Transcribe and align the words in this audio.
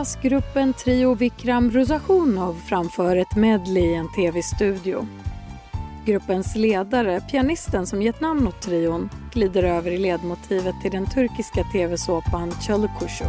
Jazzgruppen 0.00 0.72
Trio 0.72 1.14
Vikram 1.14 1.70
Ruzashunov 1.70 2.54
framför 2.66 3.16
ett 3.16 3.36
medley 3.36 3.82
i 3.82 3.94
en 3.94 4.12
tv-studio. 4.12 5.06
Gruppens 6.04 6.56
ledare, 6.56 7.20
pianisten 7.20 7.86
som 7.86 8.02
gett 8.02 8.20
namn 8.20 8.46
åt 8.46 8.62
trion, 8.62 9.10
glider 9.32 9.62
över 9.62 9.90
i 9.90 9.98
ledmotivet 9.98 10.74
till 10.82 10.90
den 10.90 11.06
turkiska 11.06 11.64
tv-såpan 11.64 12.52
Çalıkuşu. 12.66 13.24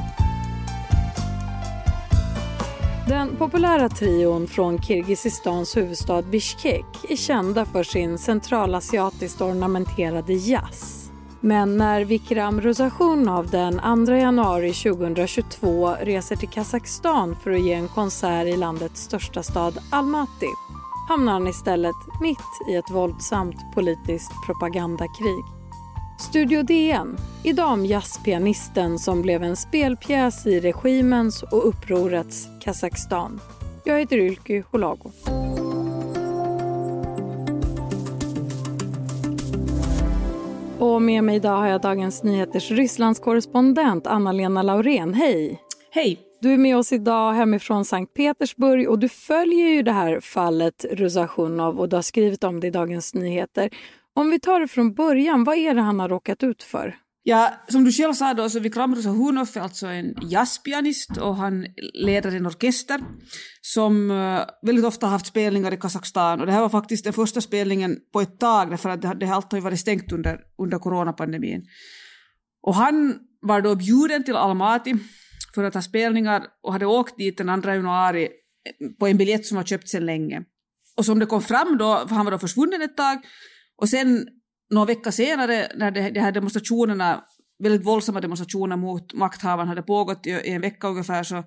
Den 3.08 3.36
populära 3.38 3.90
trion 3.90 4.48
från 4.48 4.82
Kirgizistans 4.82 5.78
huvudstad 5.78 6.22
Bishkek 6.22 6.86
är 7.10 7.16
kända 7.16 7.66
för 7.66 7.84
sin 7.84 8.18
centralasiatiskt 8.18 9.42
ornamenterade 9.42 10.34
jazz. 10.34 11.01
Men 11.44 11.78
när 11.78 12.06
Vikram 12.06 12.62
Ruzashunov 12.62 13.50
den 13.50 14.06
2 14.06 14.14
januari 14.14 14.74
2022 14.74 15.96
reser 16.02 16.36
till 16.36 16.50
Kazakstan 16.50 17.36
för 17.44 17.52
att 17.52 17.66
ge 17.66 17.74
en 17.74 17.88
konsert 17.88 18.48
i 18.48 18.58
landets 18.58 19.02
största 19.02 19.44
stad 19.44 19.78
Almaty 19.92 20.48
hamnar 21.10 21.34
han 21.34 21.48
istället 21.48 21.96
mitt 22.22 22.70
i 22.70 22.76
ett 22.76 22.92
våldsamt 22.92 23.56
politiskt 23.76 24.32
propagandakrig. 24.46 25.44
Studio 26.20 26.64
DN, 26.64 27.18
idag 27.44 27.72
om 27.72 27.86
jazzpianisten 27.86 29.00
som 29.00 29.22
blev 29.22 29.44
en 29.44 29.56
spelpjäs 29.56 30.46
i 30.46 30.60
regimens 30.60 31.44
och 31.44 31.68
upprorets 31.68 32.48
Kazakstan. 32.64 33.40
Jag 33.84 34.00
heter 34.00 34.18
Ylky 34.18 34.64
Holago. 34.72 35.12
Och 40.82 41.02
med 41.02 41.24
mig 41.24 41.36
idag 41.36 41.58
har 41.58 41.68
jag 41.68 41.82
Dagens 41.82 42.24
Nyheters 42.24 42.72
Rysslandskorrespondent 42.72 44.08
Anna-Lena 44.08 44.64
Laurén. 44.64 45.14
Hej! 45.14 45.62
Hej! 45.92 46.20
Du 46.42 46.54
är 46.54 46.58
med 46.58 46.78
oss 46.78 46.92
idag 46.92 47.34
hemifrån 47.34 47.86
Sankt 47.86 48.14
Petersburg 48.14 48.90
och 48.90 49.00
du 49.00 49.10
följer 49.10 49.68
ju 49.68 49.82
det 49.82 49.92
här 49.92 50.20
fallet 50.20 50.86
Ruzashunov 50.92 51.80
och 51.80 51.90
du 51.90 51.96
har 51.96 52.04
skrivit 52.04 52.44
om 52.44 52.60
det 52.60 52.68
i 52.68 52.72
Dagens 52.72 53.14
Nyheter. 53.14 53.70
Om 54.16 54.32
vi 54.32 54.40
tar 54.40 54.60
det 54.60 54.68
från 54.68 54.94
början, 54.94 55.44
vad 55.44 55.58
är 55.58 55.76
det 55.76 55.82
han 55.82 56.00
har 56.00 56.10
råkat 56.10 56.44
ut 56.44 56.64
för? 56.64 56.96
Ja, 57.24 57.54
som 57.68 57.84
du 57.84 57.92
själv 57.92 58.14
sa 58.14 58.34
då, 58.34 58.50
så 58.50 58.60
Vikram 58.60 58.96
Ruzahunov 58.96 59.50
är 59.56 59.62
alltså 59.62 59.88
en 59.88 60.16
jazzpianist 60.22 61.18
och 61.18 61.36
han 61.36 61.66
leder 61.94 62.36
en 62.36 62.46
orkester 62.46 63.00
som 63.62 64.12
eh, 64.12 64.46
väldigt 64.62 64.86
ofta 64.86 65.06
har 65.06 65.12
haft 65.12 65.26
spelningar 65.26 65.74
i 65.74 65.78
Kazakstan 65.78 66.40
och 66.40 66.46
det 66.46 66.52
här 66.52 66.62
var 66.62 66.70
faktiskt 66.70 67.04
den 67.04 67.14
första 67.14 67.42
spelningen 67.42 67.98
på 68.14 68.22
ett 68.22 68.40
tag 68.40 68.70
därför 68.70 68.90
att 68.90 69.02
det, 69.02 69.14
det 69.20 69.26
allt 69.26 69.52
har 69.52 69.58
ju 69.58 69.64
varit 69.64 69.80
stängt 69.80 70.12
under, 70.12 70.40
under 70.58 70.80
coronapandemin. 70.80 71.66
Och 72.62 72.76
han 72.76 73.20
var 73.42 73.62
då 73.62 73.76
bjuden 73.76 74.24
till 74.24 74.36
Almaty 74.36 74.96
för 75.56 75.64
att 75.64 75.74
ha 75.74 75.82
spelningar 75.82 76.44
och 76.64 76.74
hade 76.74 76.86
åkt 76.86 77.18
dit 77.18 77.38
den 77.38 77.62
2 77.62 77.70
januari 77.70 78.30
på 79.00 79.08
en 79.08 79.18
biljett 79.18 79.46
som 79.46 79.58
var 79.58 79.64
köpt 79.64 79.90
sedan 79.90 80.06
länge. 80.06 80.44
Och 80.98 81.06
som 81.06 81.20
det 81.20 81.26
kom 81.26 81.42
fram 81.42 81.78
då, 81.78 82.06
för 82.08 82.16
han 82.16 82.26
var 82.26 82.32
då 82.32 82.40
försvunnen 82.40 82.82
ett 82.82 82.98
tag, 82.98 83.18
och 83.78 83.90
sen 83.90 84.28
några 84.72 84.86
veckor 84.86 85.12
senare 85.12 85.68
när 85.76 85.92
de, 85.92 86.10
de 86.10 86.20
här 86.20 86.32
demonstrationerna, 86.32 87.24
väldigt 87.64 87.86
våldsamma 87.86 88.22
demonstrationer 88.22 88.78
mot 88.78 89.14
makthavarna 89.14 89.70
hade 89.70 89.82
pågått 89.82 90.28
i, 90.28 90.30
i 90.30 90.50
en 90.50 90.62
vecka 90.62 90.88
ungefär 90.88 91.24
så, 91.24 91.44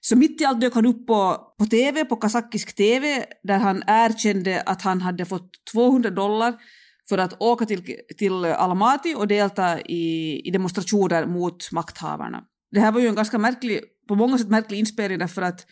så 0.00 0.16
mitt 0.16 0.40
i 0.40 0.44
allt 0.44 0.60
dök 0.60 0.74
han 0.74 0.86
upp 0.86 1.06
på, 1.06 1.38
på 1.58 1.66
TV, 1.66 2.04
på 2.04 2.16
kazakisk 2.16 2.76
TV, 2.76 3.24
där 3.42 3.58
han 3.58 3.82
erkände 3.86 4.62
att 4.66 4.82
han 4.82 5.00
hade 5.00 5.24
fått 5.24 5.50
200 5.72 6.10
dollar 6.10 6.54
för 7.08 7.18
att 7.18 7.42
åka 7.42 7.66
till, 7.66 7.96
till 8.18 8.44
Almaty 8.44 9.14
och 9.14 9.28
delta 9.28 9.80
i, 9.80 10.40
i 10.44 10.50
demonstrationer 10.50 11.26
mot 11.26 11.72
makthavarna. 11.72 12.44
Det 12.70 12.80
här 12.80 12.92
var 12.92 13.00
ju 13.00 13.08
en 13.08 13.14
ganska 13.14 13.38
märklig, 13.38 13.80
på 14.08 14.14
många 14.14 14.38
sätt 14.38 14.48
märklig 14.48 14.78
inspelning 14.78 15.18
därför 15.18 15.42
att 15.42 15.66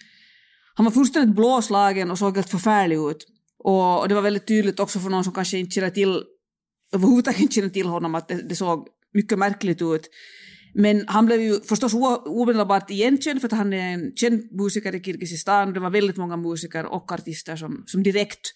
han 0.75 0.85
var 0.85 0.93
fullständigt 0.93 1.37
blåslagen 1.37 2.11
och 2.11 2.19
såg 2.19 2.37
helt 2.37 2.51
förfärlig 2.51 2.97
ut. 2.97 3.27
Och, 3.65 4.01
och 4.01 4.09
det 4.09 4.15
var 4.15 4.23
väldigt 4.23 4.47
tydligt 4.47 4.81
också 4.81 4.99
för 4.99 5.11
någon 5.11 5.25
som 5.25 5.33
kanske 5.33 5.59
inte 5.59 5.75
känner 5.75 5.91
till 5.91 6.23
överhuvudtaget 6.93 7.41
inte 7.41 7.55
kände 7.55 7.71
till 7.71 7.87
honom 7.87 8.15
att 8.15 8.29
det, 8.29 8.49
det, 8.49 8.57
såg 8.57 8.89
mycket 9.15 9.39
märkligt 9.39 9.83
ut. 9.83 10.11
Men 10.75 11.05
han 11.09 11.27
blev 11.27 11.41
ju 11.41 11.61
förstås 11.61 11.95
omedelbart 12.27 12.91
igenkänd 12.91 13.41
för 13.41 13.49
att 13.49 13.53
han 13.53 13.73
är 13.73 13.95
en 13.95 14.13
känd 14.17 14.53
musiker 14.53 14.95
i 14.95 15.03
Kirgizistan. 15.03 15.73
Det 15.73 15.81
var 15.81 15.91
väldigt 15.91 16.17
många 16.17 16.37
musiker 16.37 16.87
och 16.87 17.13
artister 17.13 17.57
som, 17.57 17.83
som 17.87 18.03
direkt 18.03 18.53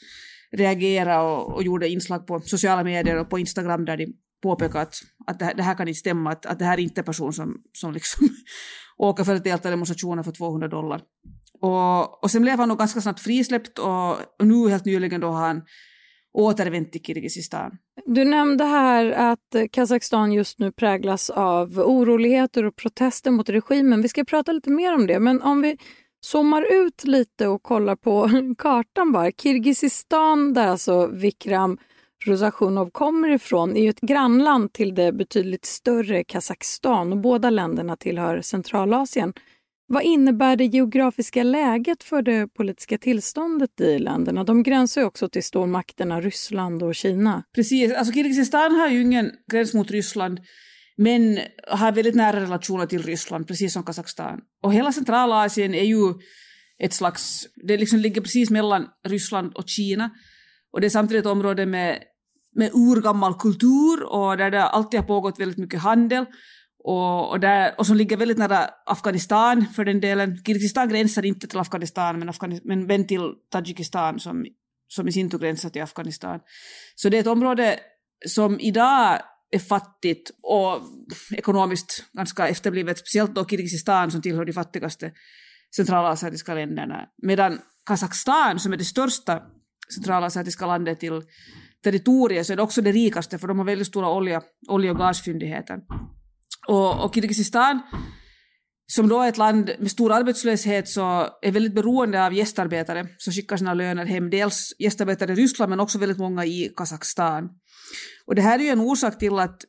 reagerade 0.52 1.20
och, 1.20 1.54
och 1.54 1.62
gjorde 1.62 1.88
inslag 1.88 2.26
på 2.26 2.40
sociala 2.40 2.84
medier 2.84 3.16
och 3.16 3.30
på 3.30 3.38
Instagram 3.38 3.84
där 3.84 3.96
de 3.96 4.06
påpekade 4.42 4.80
att, 4.80 4.94
att 5.26 5.38
det, 5.38 5.44
här, 5.44 5.54
det 5.54 5.62
här 5.62 5.74
kan 5.74 5.88
inte 5.88 6.00
stämma, 6.00 6.30
att, 6.30 6.46
att 6.46 6.58
det 6.58 6.64
här 6.64 6.78
är 6.78 6.82
inte 6.82 7.00
en 7.00 7.04
person 7.04 7.32
som, 7.32 7.56
som 7.72 7.92
liksom 7.92 8.28
åker 8.96 9.24
för 9.24 9.34
att 9.34 9.44
delta 9.44 9.68
i 9.68 9.70
demonstrationer 9.70 10.22
för 10.22 10.32
200 10.32 10.68
dollar. 10.68 11.02
Och, 11.60 12.24
och 12.24 12.30
sen 12.30 12.42
blev 12.42 12.58
han 12.58 12.68
nog 12.68 12.78
ganska 12.78 13.00
snabbt 13.00 13.20
frisläppt 13.20 13.78
och, 13.78 14.10
och 14.12 14.46
nu 14.46 14.68
helt 14.68 14.84
nyligen 14.84 15.20
då 15.20 15.28
har 15.28 15.46
han 15.46 15.62
återvänt 16.36 16.92
till 16.92 17.02
Kirgizistan. 17.02 17.78
Du 18.06 18.24
nämnde 18.24 18.64
här 18.64 19.10
att 19.10 19.70
Kazakstan 19.72 20.32
just 20.32 20.58
nu 20.58 20.72
präglas 20.72 21.30
av 21.30 21.78
oroligheter 21.78 22.64
och 22.64 22.76
protester 22.76 23.30
mot 23.30 23.48
regimen. 23.48 24.02
Vi 24.02 24.08
ska 24.08 24.24
prata 24.24 24.52
lite 24.52 24.70
mer 24.70 24.94
om 24.94 25.06
det, 25.06 25.20
men 25.20 25.42
om 25.42 25.62
vi 25.62 25.76
zoomar 26.20 26.66
ut 26.84 27.04
lite 27.04 27.48
och 27.48 27.62
kollar 27.62 27.96
på 27.96 28.30
kartan 28.58 29.12
bara. 29.12 29.30
Kirgizistan, 29.30 30.54
där 30.54 30.66
alltså 30.66 31.06
Vikram 31.06 31.78
Ruzashunov 32.24 32.90
kommer 32.90 33.28
ifrån, 33.28 33.76
är 33.76 33.82
ju 33.82 33.88
ett 33.88 34.00
grannland 34.00 34.72
till 34.72 34.94
det 34.94 35.12
betydligt 35.12 35.64
större 35.64 36.24
Kazakstan 36.24 37.12
och 37.12 37.18
båda 37.18 37.50
länderna 37.50 37.96
tillhör 37.96 38.40
Centralasien. 38.40 39.32
Vad 39.88 40.02
innebär 40.02 40.56
det 40.56 40.64
geografiska 40.64 41.42
läget 41.42 42.04
för 42.04 42.22
det 42.22 42.48
politiska 42.48 42.98
tillståndet 42.98 43.80
i 43.80 43.98
länderna? 43.98 44.44
De 44.44 44.62
gränsar 44.62 45.00
ju 45.00 45.06
också 45.06 45.28
till 45.28 45.42
stormakterna 45.42 46.20
Ryssland 46.20 46.82
och 46.82 46.94
Kina. 46.94 47.44
Precis, 47.54 47.92
alltså 47.92 48.14
Kirgizistan 48.14 48.74
har 48.74 48.88
ju 48.88 49.02
ingen 49.02 49.30
gräns 49.52 49.74
mot 49.74 49.90
Ryssland 49.90 50.40
men 50.96 51.38
har 51.68 51.92
väldigt 51.92 52.14
nära 52.14 52.40
relationer 52.40 52.86
till 52.86 53.02
Ryssland, 53.02 53.46
precis 53.46 53.72
som 53.72 53.82
Kazakstan. 53.84 54.40
Och 54.62 54.74
hela 54.74 54.92
Centralasien 54.92 55.74
är 55.74 55.84
ju 55.84 56.14
ett 56.78 56.92
slags, 56.92 57.46
det 57.66 57.76
liksom 57.76 57.98
ligger 57.98 58.20
precis 58.20 58.50
mellan 58.50 58.86
Ryssland 59.08 59.52
och 59.54 59.68
Kina. 59.68 60.10
Och 60.72 60.80
det 60.80 60.86
är 60.86 60.90
samtidigt 60.90 61.20
ett 61.20 61.32
område 61.32 61.66
med, 61.66 61.98
med 62.54 62.70
urgammal 62.74 63.34
kultur 63.34 64.02
och 64.08 64.36
där 64.36 64.50
det 64.50 64.62
alltid 64.62 65.00
har 65.00 65.06
pågått 65.06 65.40
väldigt 65.40 65.58
mycket 65.58 65.80
handel 65.80 66.26
och, 66.86 67.30
och, 67.30 67.40
där, 67.40 67.74
och 67.78 67.86
som 67.86 67.96
ligger 67.96 68.16
väldigt 68.16 68.38
nära 68.38 68.70
Afghanistan 68.86 69.66
för 69.66 69.84
den 69.84 70.00
delen. 70.00 70.44
Kirgizistan 70.44 70.88
gränsar 70.88 71.24
inte 71.24 71.46
till 71.46 71.58
Afghanistan 71.58 72.18
men, 72.18 72.28
Afghanistan, 72.28 72.68
men, 72.68 72.86
men 72.86 73.06
till 73.06 73.32
Tadzjikistan 73.50 74.20
som, 74.20 74.46
som 74.88 75.08
i 75.08 75.12
sin 75.12 75.30
tur 75.30 75.38
gränsar 75.38 75.70
till 75.70 75.82
Afghanistan. 75.82 76.40
Så 76.94 77.08
det 77.08 77.16
är 77.16 77.20
ett 77.20 77.26
område 77.26 77.78
som 78.26 78.60
idag 78.60 79.18
är 79.50 79.58
fattigt 79.58 80.30
och 80.42 80.80
ekonomiskt 81.36 82.04
ganska 82.12 82.48
efterblivet, 82.48 82.98
speciellt 82.98 83.34
då 83.34 83.44
Kirgizistan 83.44 84.10
som 84.10 84.22
tillhör 84.22 84.44
de 84.44 84.52
fattigaste 84.52 85.12
centralasiatiska 85.76 86.54
länderna. 86.54 87.06
Medan 87.22 87.58
Kazakstan 87.86 88.58
som 88.58 88.72
är 88.72 88.76
det 88.76 88.84
största 88.84 89.42
centralasiatiska 89.94 90.66
landet 90.66 91.00
till 91.00 91.22
territoriet 91.84 92.46
så 92.46 92.52
är 92.52 92.56
det 92.56 92.62
också 92.62 92.82
det 92.82 92.92
rikaste 92.92 93.38
för 93.38 93.48
de 93.48 93.58
har 93.58 93.66
väldigt 93.66 93.86
stora 93.86 94.10
olja, 94.10 94.42
olje 94.68 94.90
och 94.90 94.98
gasfyndigheter. 94.98 95.78
Och, 96.68 97.04
och 97.04 97.14
Kirgizistan, 97.14 97.80
som 98.86 99.08
då 99.08 99.20
är 99.20 99.28
ett 99.28 99.38
land 99.38 99.70
med 99.78 99.90
stor 99.90 100.12
arbetslöshet, 100.12 100.88
så 100.88 101.28
är 101.42 101.52
väldigt 101.52 101.74
beroende 101.74 102.26
av 102.26 102.34
gästarbetare 102.34 103.06
som 103.18 103.32
skickar 103.32 103.56
sina 103.56 103.74
löner 103.74 104.06
hem. 104.06 104.30
Dels 104.30 104.72
gästarbetare 104.78 105.32
i 105.32 105.34
Ryssland 105.34 105.70
men 105.70 105.80
också 105.80 105.98
väldigt 105.98 106.18
många 106.18 106.44
i 106.44 106.72
Kazakstan. 106.76 107.48
Och 108.26 108.34
det 108.34 108.42
här 108.42 108.58
är 108.58 108.62
ju 108.62 108.68
en 108.68 108.80
orsak 108.80 109.18
till 109.18 109.38
att 109.38 109.60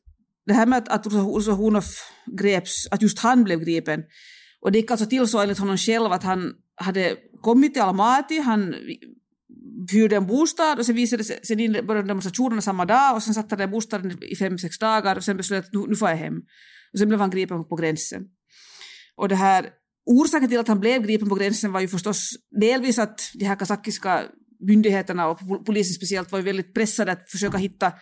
det 0.46 0.54
här 0.54 0.66
med 0.66 0.78
att, 0.78 1.08
att 1.08 1.86
greps, 2.38 2.88
att 2.92 3.02
just 3.02 3.20
han 3.20 3.44
blev 3.44 3.60
gripen, 3.60 4.04
och 4.62 4.72
det 4.72 4.80
gick 4.80 4.92
alltså 4.92 5.06
till 5.06 5.28
så 5.28 5.40
enligt 5.40 5.58
honom 5.58 5.78
själv 5.78 6.12
att 6.12 6.24
han 6.24 6.54
hade 6.76 7.16
kommit 7.42 7.74
till 7.74 7.84
Almaty, 7.84 8.40
han 8.40 8.76
hyrde 9.92 10.16
en 10.16 10.28
bostad 10.28 10.80
och 10.80 10.86
sen 10.86 10.96
visade 10.96 11.24
sen 11.24 11.86
började 11.88 12.08
demonstrationerna 12.08 12.62
samma 12.62 12.86
dag 12.86 13.16
och 13.16 13.24
sen 13.24 13.34
satt 13.34 13.52
han 13.52 13.62
i 13.62 13.68
bostaden 13.68 14.24
i 14.24 14.36
fem, 14.36 14.58
sex 14.58 14.80
dagar 14.80 15.16
och 15.16 15.24
sen 15.24 15.38
beslöt 15.38 15.66
att 15.66 15.74
nu, 15.74 15.86
nu 15.88 15.96
får 15.96 16.10
jag 16.10 16.18
hem. 16.18 16.42
Och 16.98 17.00
sen 17.00 17.08
blev 17.08 17.20
han 17.20 17.30
gripen 17.30 17.64
på 17.64 17.76
gränsen. 17.76 18.22
Och 19.16 19.30
det 19.30 19.36
här, 19.36 19.70
orsaken 20.06 20.50
till 20.50 20.60
att 20.60 20.68
han 20.68 20.80
blev 20.80 21.02
gripen 21.02 21.30
på 21.30 21.36
gränsen 21.36 21.72
var 21.72 21.80
ju 21.80 21.88
förstås 21.88 22.30
delvis 22.60 23.00
att 23.00 23.32
de 23.34 23.46
här 23.46 23.56
kazakiska 23.56 24.24
myndigheterna 24.60 25.28
och 25.28 25.40
polisen 25.66 25.94
speciellt 25.94 26.32
var 26.32 26.40
ju 26.40 26.46
väldigt 26.46 26.74
pressade 26.74 27.12
att 27.12 27.32
försöka 27.32 27.58
hitta 27.58 27.94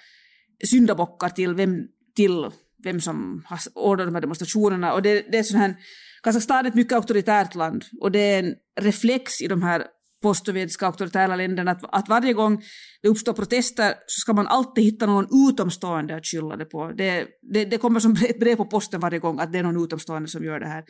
syndabockar 0.63 1.30
till 1.30 1.53
vem, 1.53 1.88
till 2.15 2.45
vem 2.83 3.01
som 3.01 3.44
har 3.45 3.59
ordnat 3.75 4.07
de 4.07 4.15
här 4.15 4.21
demonstrationerna. 4.21 4.94
Och 4.94 5.01
det, 5.01 5.25
det 5.31 5.38
är 5.38 5.44
sån 5.44 5.59
här, 5.59 5.75
Kazakstan 6.24 6.65
är 6.65 6.69
ett 6.69 6.75
mycket 6.75 6.94
auktoritärt 6.94 7.56
land 7.56 7.86
och 8.01 8.12
det 8.12 8.19
är 8.19 8.44
en 8.44 8.56
reflex 8.80 9.42
i 9.42 9.47
de 9.47 9.63
här 9.63 9.83
postsovjetiska 10.25 10.86
auktoritära 10.86 11.36
länderna 11.36 11.72
att, 11.72 11.83
att 12.00 12.10
varje 12.10 12.33
gång 12.33 12.63
det 13.01 13.10
uppstår 13.10 13.33
protester 13.33 13.94
så 14.07 14.19
ska 14.19 14.33
man 14.33 14.48
alltid 14.48 14.83
hitta 14.83 15.06
någon 15.06 15.27
utomstående 15.50 16.16
att 16.16 16.25
skylla 16.25 16.56
det 16.57 16.66
på. 16.66 16.92
Det, 16.98 17.27
det, 17.54 17.66
det 17.66 17.77
kommer 17.77 18.00
som 18.00 18.12
ett 18.30 18.39
brev 18.39 18.56
på 18.56 18.66
posten 18.66 19.00
varje 19.00 19.19
gång 19.19 19.39
att 19.39 19.51
det 19.54 19.60
är 19.60 19.63
någon 19.63 19.83
utomstående 19.83 20.27
som 20.30 20.44
gör 20.44 20.60
det 20.60 20.68
här. 20.68 20.83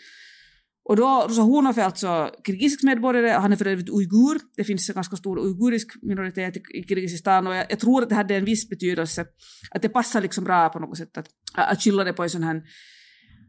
Och 0.90 0.96
då, 0.96 1.26
Rosa 1.30 1.42
Hornoff 1.42 1.78
är 1.78 1.84
alltså 1.84 2.30
kirgisisk 2.48 2.84
medborgare, 2.84 3.30
han 3.30 3.52
är 3.52 3.56
för 3.56 3.68
övrigt 3.68 3.90
uigur. 3.90 4.40
Det 4.56 4.64
finns 4.64 4.90
en 4.90 4.96
ganska 4.96 5.16
stor 5.16 5.40
uigurisk 5.40 5.88
minoritet 6.02 6.58
i 6.58 6.84
Kirgizistan 6.88 7.48
och 7.48 7.56
jag, 7.56 7.66
jag, 7.70 7.80
tror 7.80 8.04
att 8.04 8.10
det 8.10 8.16
hade 8.16 8.36
en 8.36 8.46
viss 8.46 8.70
betydelse. 8.70 9.26
Att 9.72 9.82
det 9.82 9.90
passar 9.90 10.22
liksom 10.22 10.44
bra 10.44 10.70
på 10.70 10.80
något 10.80 10.98
sätt 10.98 11.18
att, 11.18 11.28
att 11.54 11.82
skylla 11.84 12.04
det 12.04 12.14
på 12.14 12.24
en 12.24 12.30
sån 12.30 12.44
här 12.44 12.62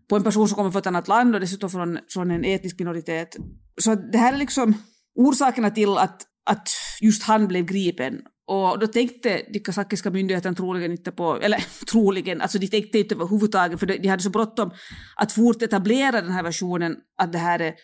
på 0.09 0.17
en 0.17 0.23
person 0.23 0.49
som 0.49 0.57
kommer 0.57 0.71
från 0.71 0.81
ett 0.81 0.87
annat 0.87 1.09
land 1.09 1.35
och 1.35 1.41
dessutom 1.41 1.71
från, 1.71 1.99
från 2.09 2.31
en 2.31 2.45
etnisk 2.45 2.79
minoritet. 2.79 3.37
Så 3.81 3.95
det 3.95 4.19
här 4.19 4.33
är 4.33 4.39
liksom 4.39 4.75
orsakerna 5.17 5.71
till 5.71 5.99
att, 5.99 6.23
att 6.51 6.69
just 7.01 7.23
han 7.23 7.49
blev 7.49 7.65
gripen. 7.65 8.21
Och 8.49 8.79
då 8.79 8.87
tänkte 8.87 9.43
de 9.53 9.59
kazakiska 9.59 10.11
myndigheterna 10.11 10.55
troligen 10.55 10.91
inte 10.93 11.13
på, 11.13 11.37
eller 11.41 11.65
troligen, 11.91 12.41
alltså 12.41 12.59
de 12.59 12.69
tänkte 12.69 12.99
inte 12.99 13.15
överhuvudtaget 13.15 13.81
för 13.81 13.87
de 13.87 14.09
hade 14.09 14.23
så 14.23 14.31
bråttom 14.31 14.71
att 15.17 15.33
fort 15.33 15.63
etablera 15.63 16.21
den 16.23 16.33
här 16.33 16.43
versionen 16.43 16.97
att 17.23 17.33
det 17.33 17.39
här 17.39 17.59
är 17.59 17.75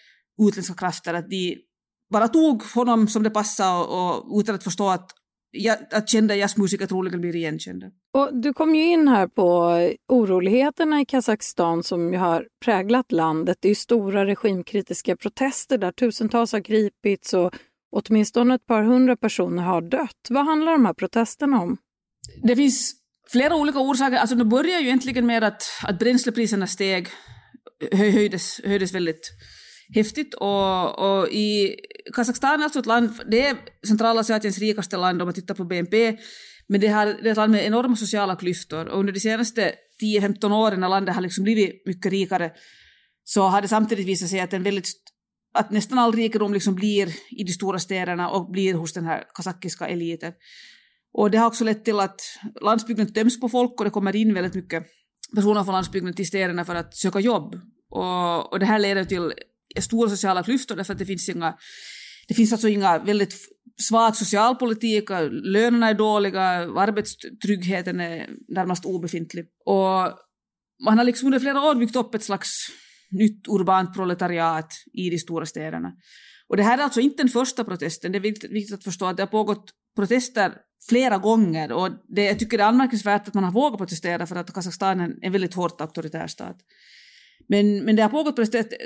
utländska 0.49 0.75
krafter, 0.75 1.14
att 1.14 1.31
de 1.31 1.56
bara 2.12 2.29
tog 2.29 2.62
honom 2.62 3.08
som 3.08 3.23
det 3.23 3.31
passade 3.31 3.84
och, 3.84 4.32
och 4.34 4.40
utan 4.40 4.55
att 4.55 4.64
förstå 4.64 4.88
att 4.88 5.11
att 5.90 6.08
kända 6.08 6.37
jazzmusiker 6.37 6.87
troligen 6.87 7.20
blir 7.20 7.37
igenkända. 7.37 7.87
Och 8.14 8.31
du 8.32 8.52
kom 8.52 8.75
ju 8.75 8.84
in 8.84 9.08
här 9.08 9.26
på 9.26 9.78
oroligheterna 10.08 11.00
i 11.00 11.04
Kazakstan 11.04 11.82
som 11.82 12.12
ju 12.12 12.19
har 12.19 12.46
präglat 12.64 13.12
landet. 13.12 13.58
Det 13.60 13.69
är 13.69 13.75
stora 13.75 14.26
regimkritiska 14.26 15.16
protester 15.16 15.78
där 15.78 15.93
tusentals 15.93 16.52
har 16.52 16.60
gripits 16.60 17.34
och 17.34 17.54
åtminstone 17.93 18.54
ett 18.54 18.66
par 18.66 18.82
hundra 18.82 19.16
personer 19.16 19.62
har 19.62 19.81
dött. 19.81 20.26
Vad 20.28 20.44
handlar 20.46 20.72
de 20.72 20.87
här 20.87 20.94
protesterna 20.94 21.60
om? 21.60 21.76
Det 22.43 22.56
finns 22.56 22.94
flera 23.28 23.56
olika 23.56 23.78
orsaker. 23.78 24.16
Alltså 24.16 24.37
det 24.37 24.44
börjar 24.44 24.81
ju 24.81 24.87
egentligen 24.87 25.26
med 25.26 25.44
att, 25.44 25.62
att 25.82 25.98
bränslepriserna 25.98 26.66
steg, 26.66 27.08
höjdes, 27.93 28.60
höjdes 28.64 28.94
väldigt 28.94 29.31
häftigt. 29.94 30.34
Och, 30.34 30.98
och 30.98 31.28
i 31.28 31.76
Kazakstan 32.12 32.60
är 32.60 32.64
alltså 32.64 32.78
ett 32.78 32.86
land, 32.86 33.10
det 33.30 33.46
är 33.46 33.56
Centralasiatiens 33.86 34.58
rikaste 34.58 34.96
land 34.96 35.22
om 35.22 35.26
man 35.26 35.34
tittar 35.34 35.54
på 35.54 35.64
BNP, 35.64 36.16
men 36.68 36.80
det, 36.80 36.88
här, 36.88 37.06
det 37.06 37.28
är 37.28 37.30
ett 37.30 37.36
land 37.36 37.52
med 37.52 37.66
enorma 37.66 37.96
sociala 37.96 38.36
klyftor 38.36 38.88
och 38.88 38.98
under 38.98 39.12
de 39.12 39.20
senaste 39.20 39.72
10-15 40.02 40.52
åren 40.52 40.80
när 40.80 40.88
landet 40.88 41.14
har 41.14 41.22
liksom 41.22 41.44
blivit 41.44 41.86
mycket 41.86 42.12
rikare 42.12 42.50
så 43.24 43.42
har 43.42 43.62
det 43.62 43.68
samtidigt 43.68 44.06
visat 44.06 44.28
sig 44.28 44.40
att, 44.40 44.52
en 44.52 44.62
väldigt, 44.62 44.88
att 45.54 45.70
nästan 45.70 45.98
all 45.98 46.12
rikedom 46.12 46.52
liksom 46.52 46.74
blir 46.74 47.08
i 47.30 47.44
de 47.44 47.52
stora 47.52 47.78
städerna 47.78 48.30
och 48.30 48.50
blir 48.50 48.74
hos 48.74 48.92
den 48.92 49.04
här 49.04 49.24
kazakiska 49.34 49.88
eliten. 49.88 50.32
Och 51.12 51.30
det 51.30 51.38
har 51.38 51.46
också 51.46 51.64
lett 51.64 51.84
till 51.84 52.00
att 52.00 52.20
landsbygden 52.60 53.12
töms 53.12 53.40
på 53.40 53.48
folk 53.48 53.78
och 53.78 53.84
det 53.84 53.90
kommer 53.90 54.16
in 54.16 54.34
väldigt 54.34 54.54
mycket 54.54 54.86
personer 55.34 55.64
från 55.64 55.72
landsbygden 55.72 56.14
till 56.14 56.26
städerna 56.26 56.64
för 56.64 56.74
att 56.74 56.96
söka 56.96 57.20
jobb. 57.20 57.54
Och, 57.90 58.52
och 58.52 58.58
det 58.58 58.66
här 58.66 58.78
leder 58.78 59.04
till 59.04 59.32
stora 59.80 60.10
sociala 60.10 60.42
klyftor 60.42 60.76
därför 60.76 60.92
att 60.92 60.98
det 60.98 61.06
finns 61.06 61.28
inga 61.28 61.54
det 62.28 62.34
finns 62.34 62.52
alltså 62.52 62.69
inga 62.69 62.98
väldigt 62.98 63.34
svag 63.80 64.16
socialpolitik, 64.16 65.10
lönerna 65.30 65.88
är 65.88 65.94
dåliga, 65.94 66.42
arbetstryggheten 66.42 68.00
är 68.00 68.30
närmast 68.48 68.84
obefintlig. 68.84 69.44
Och 69.64 70.19
man 70.84 70.98
har 70.98 71.04
liksom 71.04 71.26
under 71.26 71.38
flera 71.38 71.60
år 71.60 71.74
byggt 71.74 71.96
upp 71.96 72.14
ett 72.14 72.24
slags 72.24 72.69
nytt 73.10 73.48
urbant 73.48 73.94
proletariat 73.94 74.72
i 74.92 75.10
de 75.10 75.19
stora 75.19 75.46
städerna. 75.46 75.92
Och 76.48 76.56
det 76.56 76.62
här 76.62 76.78
är 76.78 76.82
alltså 76.82 77.00
inte 77.00 77.22
den 77.22 77.28
första 77.28 77.64
protesten, 77.64 78.12
det 78.12 78.19
är 78.19 78.20
viktigt 78.52 78.74
att 78.74 78.84
förstå 78.84 79.06
att 79.06 79.16
det 79.16 79.22
har 79.22 79.28
pågått 79.28 79.70
protester 79.96 80.52
flera 80.88 81.19
gånger 81.19 81.72
och 81.72 81.88
det, 82.08 82.24
jag 82.24 82.38
tycker 82.38 82.58
det 82.58 82.64
är 82.64 82.69
anmärkningsvärt 82.69 83.28
att 83.28 83.34
man 83.34 83.44
har 83.44 83.52
vågat 83.52 83.78
protestera 83.78 84.26
för 84.26 84.36
att 84.36 84.54
Kazakstan 84.54 85.00
är 85.00 85.14
en 85.22 85.32
väldigt 85.32 85.54
hårt 85.54 85.80
auktoritär 85.80 86.26
stat. 86.26 86.56
Men, 87.48 87.84
men 87.84 87.96
det 87.96 88.02
har 88.02 88.08
pågått 88.08 88.36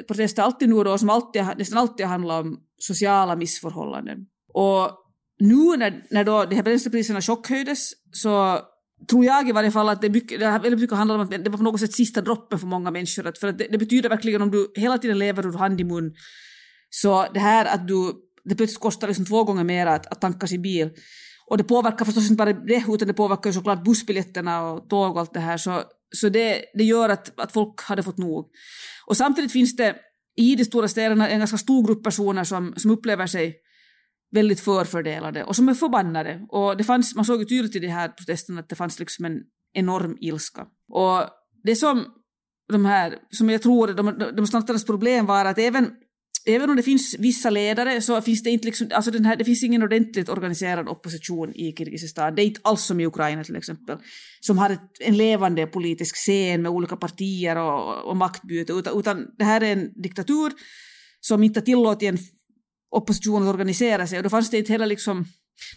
protester 0.09 0.43
alltid 0.43 0.69
nu 0.69 0.75
och 0.75 0.85
då 0.85 0.99
som 0.99 1.11
alltid, 1.11 1.43
nästan 1.59 1.79
alltid 1.79 2.07
handlar 2.07 2.41
om 2.41 2.61
sociala 2.79 3.37
missförhållanden. 3.37 4.19
Och 4.55 4.91
nu 5.39 5.77
när, 5.77 6.03
när 6.11 6.25
då 6.25 6.45
de 6.45 6.57
här 6.57 6.63
bränslepriserna 6.63 7.21
chockhöjdes 7.21 7.93
så 8.13 8.61
tror 9.11 9.25
jag 9.25 9.49
i 9.49 9.53
varje 9.53 9.71
fall 9.71 9.89
att 9.89 10.03
det, 10.03 10.11
mycket, 10.11 10.41
det 10.41 10.47
väldigt 10.47 10.81
mycket 10.81 10.97
handlar 10.97 11.15
om 11.15 11.21
att 11.21 11.31
det 11.31 11.51
var 11.51 11.59
på 11.59 11.65
något 11.65 11.81
sätt 11.81 11.93
sista 11.93 12.21
droppen 12.21 12.59
för 12.59 12.67
många 12.67 12.91
människor. 12.91 13.27
Att 13.27 13.39
för 13.39 13.49
att 13.49 13.59
det, 13.59 13.69
det, 13.71 13.79
betyder 13.79 14.09
verkligen 14.09 14.43
om 14.43 14.51
du 14.51 14.73
hela 14.77 14.99
tiden 14.99 15.19
lever 15.19 15.47
ur 15.47 15.53
hand 15.53 15.81
i 15.81 15.85
mun 15.85 16.15
så 16.91 17.27
det 17.35 17.41
här 17.41 17.65
att 17.65 17.89
du, 17.89 18.13
det 18.45 18.55
plötsligt 18.55 18.81
kostar 18.81 19.09
liksom 19.09 19.25
två 19.27 19.45
gånger 19.45 19.65
mer 19.65 19.87
att, 19.87 20.07
att 20.07 20.21
tanka 20.21 20.47
sin 20.47 20.63
bil. 20.63 20.91
Och 21.47 21.59
det 21.59 21.65
påverkar 21.65 22.05
förstås 22.05 22.31
inte 22.31 22.45
bara 22.45 22.53
det 22.53 22.85
utan 22.89 23.09
det 23.09 23.15
påverkar 23.15 23.51
ju 23.51 23.55
såklart 23.55 23.85
bussbiljetterna 23.85 24.71
och 24.71 24.89
tåg 24.89 25.15
och 25.15 25.21
allt 25.21 25.35
det 25.35 25.41
här. 25.41 25.57
Så 25.57 25.83
så 26.15 26.29
det, 26.29 26.65
det 26.75 26.85
gör 26.85 27.09
att, 27.09 27.41
att 27.41 27.53
folk 27.53 27.81
hade 27.81 28.03
fått 28.03 28.19
nog. 28.19 28.47
Och 29.07 29.17
samtidigt 29.17 29.53
finns 29.53 29.77
det 29.77 29.97
i 30.37 30.57
de 30.57 30.65
stora 30.65 30.89
städerna 30.89 31.29
en 31.29 31.39
ganska 31.39 31.59
stor 31.59 31.87
grupp 31.87 32.05
personer 32.05 32.45
som, 32.45 32.75
som 32.77 32.91
upplever 32.91 33.27
sig 33.27 33.57
väldigt 34.31 34.61
förfördelade 34.61 35.45
och 35.45 35.57
som 35.57 35.69
är 35.69 35.75
förbannade. 35.75 36.47
Och 36.49 36.77
det 36.77 36.85
fanns, 36.85 37.15
man 37.15 37.25
såg 37.25 37.39
ju 37.39 37.45
tydligt 37.45 37.77
i 37.77 37.79
de 37.79 37.89
här 37.89 38.09
protesterna 38.09 38.61
att 38.61 38.69
det 38.69 38.77
fanns 38.77 38.99
liksom 38.99 39.25
en 39.25 39.41
enorm 39.73 40.17
ilska. 40.21 40.67
Och 40.93 41.25
det 41.65 41.77
som 41.77 42.05
de 42.73 42.85
här, 42.85 43.19
som 43.31 43.51
jag 43.51 43.63
tror 43.63 43.89
de, 43.89 44.19
demonstranternas 44.19 44.85
problem 44.85 45.27
var 45.27 45.45
att 45.45 45.59
även 45.59 45.91
även 46.47 46.71
om 46.71 46.77
det 46.77 46.83
finns 46.83 47.17
vissa 47.19 47.51
ledare 47.51 48.01
så 48.01 48.23
finns 48.23 48.43
det 48.43 48.51
inte 48.51 48.67
liksom, 48.67 48.89
alltså 48.95 49.11
den 49.11 49.25
här, 49.25 49.37
det 49.37 49.45
finns 49.45 49.65
ingen 49.65 49.83
ordentligt 49.83 50.29
organiserad 50.29 50.89
opposition 50.89 51.55
i 51.55 51.75
Kirgizistan. 51.79 52.35
Det 52.35 52.43
är 52.43 52.47
inte 52.47 52.61
alls 52.65 52.83
som 52.83 53.01
i 53.01 53.07
Ukraina 53.07 53.45
till 53.45 53.57
exempel, 53.57 53.99
som 54.41 54.59
har 54.59 54.71
ett, 54.71 54.81
en 55.01 55.17
levande 55.17 55.67
politisk 55.67 56.17
scen 56.17 56.63
med 56.63 56.71
olika 56.73 56.97
partier 56.97 57.57
och, 57.57 58.11
och 58.11 58.17
maktbyte, 58.17 58.73
utan, 58.73 58.99
utan 58.99 59.27
det 59.39 59.45
här 59.45 59.61
är 59.61 59.73
en 59.73 60.03
diktatur 60.03 60.53
som 61.21 61.43
inte 61.43 61.61
tillåter 61.61 62.07
en 62.07 62.19
opposition 62.91 63.43
att 63.43 63.49
organisera 63.49 64.07
sig 64.07 64.19
och 64.19 64.23
då 64.23 64.31
fanns 64.31 64.51
det 64.51 64.59
inte 64.59 64.73
heller 64.73 64.87
liksom 64.87 65.25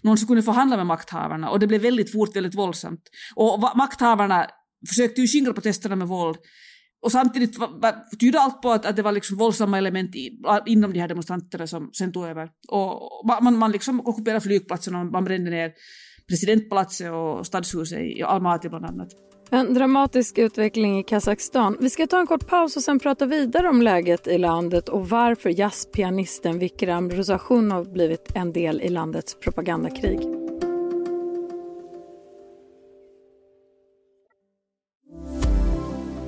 någon 0.01 0.17
som 0.17 0.27
kunde 0.27 0.43
förhandla 0.43 0.77
med 0.77 0.85
makthavarna 0.85 1.49
och 1.49 1.59
det 1.59 1.67
blev 1.67 1.81
väldigt 1.81 2.11
fort 2.11 2.35
väldigt 2.35 2.55
våldsamt. 2.55 3.01
Och 3.35 3.59
makthavarna 3.75 4.47
försökte 4.87 5.21
ju 5.21 5.27
skingra 5.27 5.53
protesterna 5.53 5.95
med 5.95 6.07
våld 6.07 6.37
och 7.01 7.11
samtidigt 7.11 7.57
tyder 8.19 8.39
allt 8.39 8.61
på 8.61 8.71
att, 8.71 8.85
att 8.85 8.95
det 8.95 9.01
var 9.01 9.11
liksom 9.11 9.37
våldsamma 9.37 9.77
element 9.77 10.15
i, 10.15 10.31
inom 10.65 10.93
de 10.93 10.99
här 10.99 11.07
demonstranterna 11.07 11.67
som 11.67 11.89
sen 11.93 12.11
tog 12.11 12.25
över. 12.25 12.49
Och 12.67 13.25
man, 13.41 13.57
man 13.57 13.71
liksom 13.71 13.99
ockuperade 13.99 14.41
flygplatsen 14.41 14.95
och 14.95 15.05
man 15.05 15.23
brände 15.23 15.51
ner 15.51 15.71
presidentpalatset 16.27 17.11
och 17.11 17.45
stadshuset 17.45 17.99
i 17.99 18.23
Almaty 18.23 18.69
bland 18.69 18.85
annat. 18.85 19.09
En 19.51 19.73
dramatisk 19.73 20.37
utveckling 20.37 20.99
i 20.99 21.03
Kazakstan. 21.03 21.77
Vi 21.79 21.89
ska 21.89 22.07
ta 22.07 22.19
en 22.19 22.27
kort 22.27 22.47
paus 22.47 22.75
och 22.75 22.83
sen 22.83 22.99
prata 22.99 23.25
vidare 23.25 23.69
om 23.69 23.81
läget 23.81 24.27
i 24.27 24.37
landet 24.37 24.89
och 24.89 25.09
varför 25.09 25.59
jazzpianisten 25.59 26.59
Vikram 26.59 27.09
Rosashunov 27.09 27.93
blivit 27.93 28.31
en 28.35 28.53
del 28.53 28.81
i 28.81 28.89
landets 28.89 29.39
propagandakrig. 29.39 30.38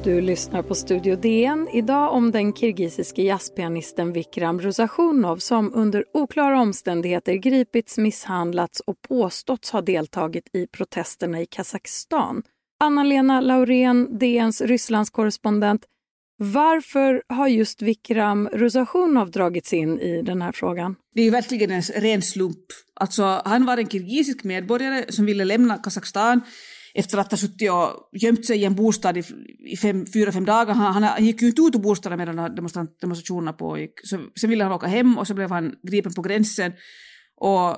Du 0.03 0.21
lyssnar 0.21 0.63
på 0.63 0.75
Studio 0.75 1.15
DN. 1.15 1.67
Idag 1.73 2.13
om 2.13 2.31
den 2.31 2.53
kirgisiske 2.53 3.21
jazzpianisten 3.21 4.13
Vikram 4.13 4.61
Rusashunov 4.61 5.37
som 5.37 5.73
under 5.73 6.05
oklara 6.13 6.61
omständigheter 6.61 7.33
gripits, 7.33 7.97
misshandlats 7.97 8.79
och 8.79 9.01
påståtts 9.01 9.71
ha 9.71 9.81
deltagit 9.81 10.49
i 10.53 10.67
protesterna 10.67 11.41
i 11.41 11.45
Kazakstan. 11.45 12.43
Anna-Lena 12.79 13.41
Laurén, 13.41 14.17
DNs 14.19 14.61
Rysslandskorrespondent. 14.61 15.85
Varför 16.37 17.23
har 17.29 17.47
just 17.47 17.81
Vikram 17.81 18.49
Rusashunov 18.53 19.31
dragits 19.31 19.73
in 19.73 19.99
i 19.99 20.21
den 20.21 20.41
här 20.41 20.51
frågan? 20.51 20.95
Det 21.15 21.21
är 21.21 21.31
verkligen 21.31 21.71
en 21.71 21.81
ren 21.81 22.21
slump. 22.21 22.65
Alltså, 22.93 23.41
han 23.45 23.65
var 23.65 23.77
en 23.77 23.89
kirgisisk 23.89 24.43
medborgare 24.43 25.11
som 25.11 25.25
ville 25.25 25.45
lämna 25.45 25.77
Kazakstan 25.77 26.41
efter 26.93 27.17
att 27.17 27.31
ha 27.31 27.37
suttit 27.37 27.71
och 27.71 28.09
gömt 28.11 28.45
sig 28.45 28.61
i 28.61 28.65
en 28.65 28.75
bostad 28.75 29.17
i, 29.17 29.23
i 29.65 29.77
fem, 29.77 30.05
fyra, 30.13 30.31
fem 30.31 30.45
dagar. 30.45 30.73
Han, 30.73 31.03
han, 31.03 31.25
gick 31.25 31.41
ju 31.41 31.47
inte 31.47 31.61
ut 31.61 31.75
ur 31.75 31.79
bostaden 31.79 32.17
medan 32.17 32.55
demonstrationerna 33.01 33.53
pågick. 33.53 33.93
Så, 34.03 34.19
sen 34.39 34.49
ville 34.49 34.63
han 34.63 34.73
åka 34.73 34.87
hem 34.87 35.17
och 35.17 35.27
så 35.27 35.33
blev 35.33 35.51
han 35.51 35.75
gripen 35.83 36.13
på 36.13 36.21
gränsen. 36.21 36.73
Och 37.35 37.77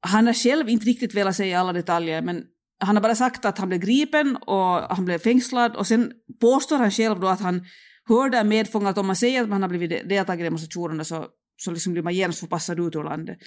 han 0.00 0.26
har 0.26 0.34
själv 0.34 0.68
inte 0.68 0.86
riktigt 0.86 1.14
velat 1.14 1.36
säga 1.36 1.60
alla 1.60 1.72
detaljer 1.72 2.22
men 2.22 2.44
han 2.80 2.96
har 2.96 3.02
bara 3.02 3.14
sagt 3.14 3.44
att 3.44 3.58
han 3.58 3.68
blev 3.68 3.80
gripen 3.80 4.36
och 4.36 4.96
han 4.96 5.04
blev 5.04 5.18
fängslad 5.18 5.76
och 5.76 5.86
sen 5.86 6.12
påstår 6.40 6.76
han 6.76 6.90
själv 6.90 7.20
då 7.20 7.26
att 7.26 7.40
han 7.40 7.66
hörde 8.08 8.38
en 8.38 8.48
medfånge 8.48 8.88
att 8.88 8.98
om 8.98 9.06
man 9.06 9.16
säger 9.16 9.42
att 9.42 9.48
man 9.48 9.62
har 9.62 9.68
blivit 9.68 10.08
deltagare 10.08 10.40
i 10.40 10.44
demonstrationerna 10.44 11.04
så, 11.04 11.26
så 11.56 11.70
liksom 11.70 11.92
blir 11.92 12.02
man 12.02 12.14
genast 12.14 12.40
förpassad 12.40 12.80
ut 12.80 12.96
ur 12.96 13.04
landet. 13.04 13.38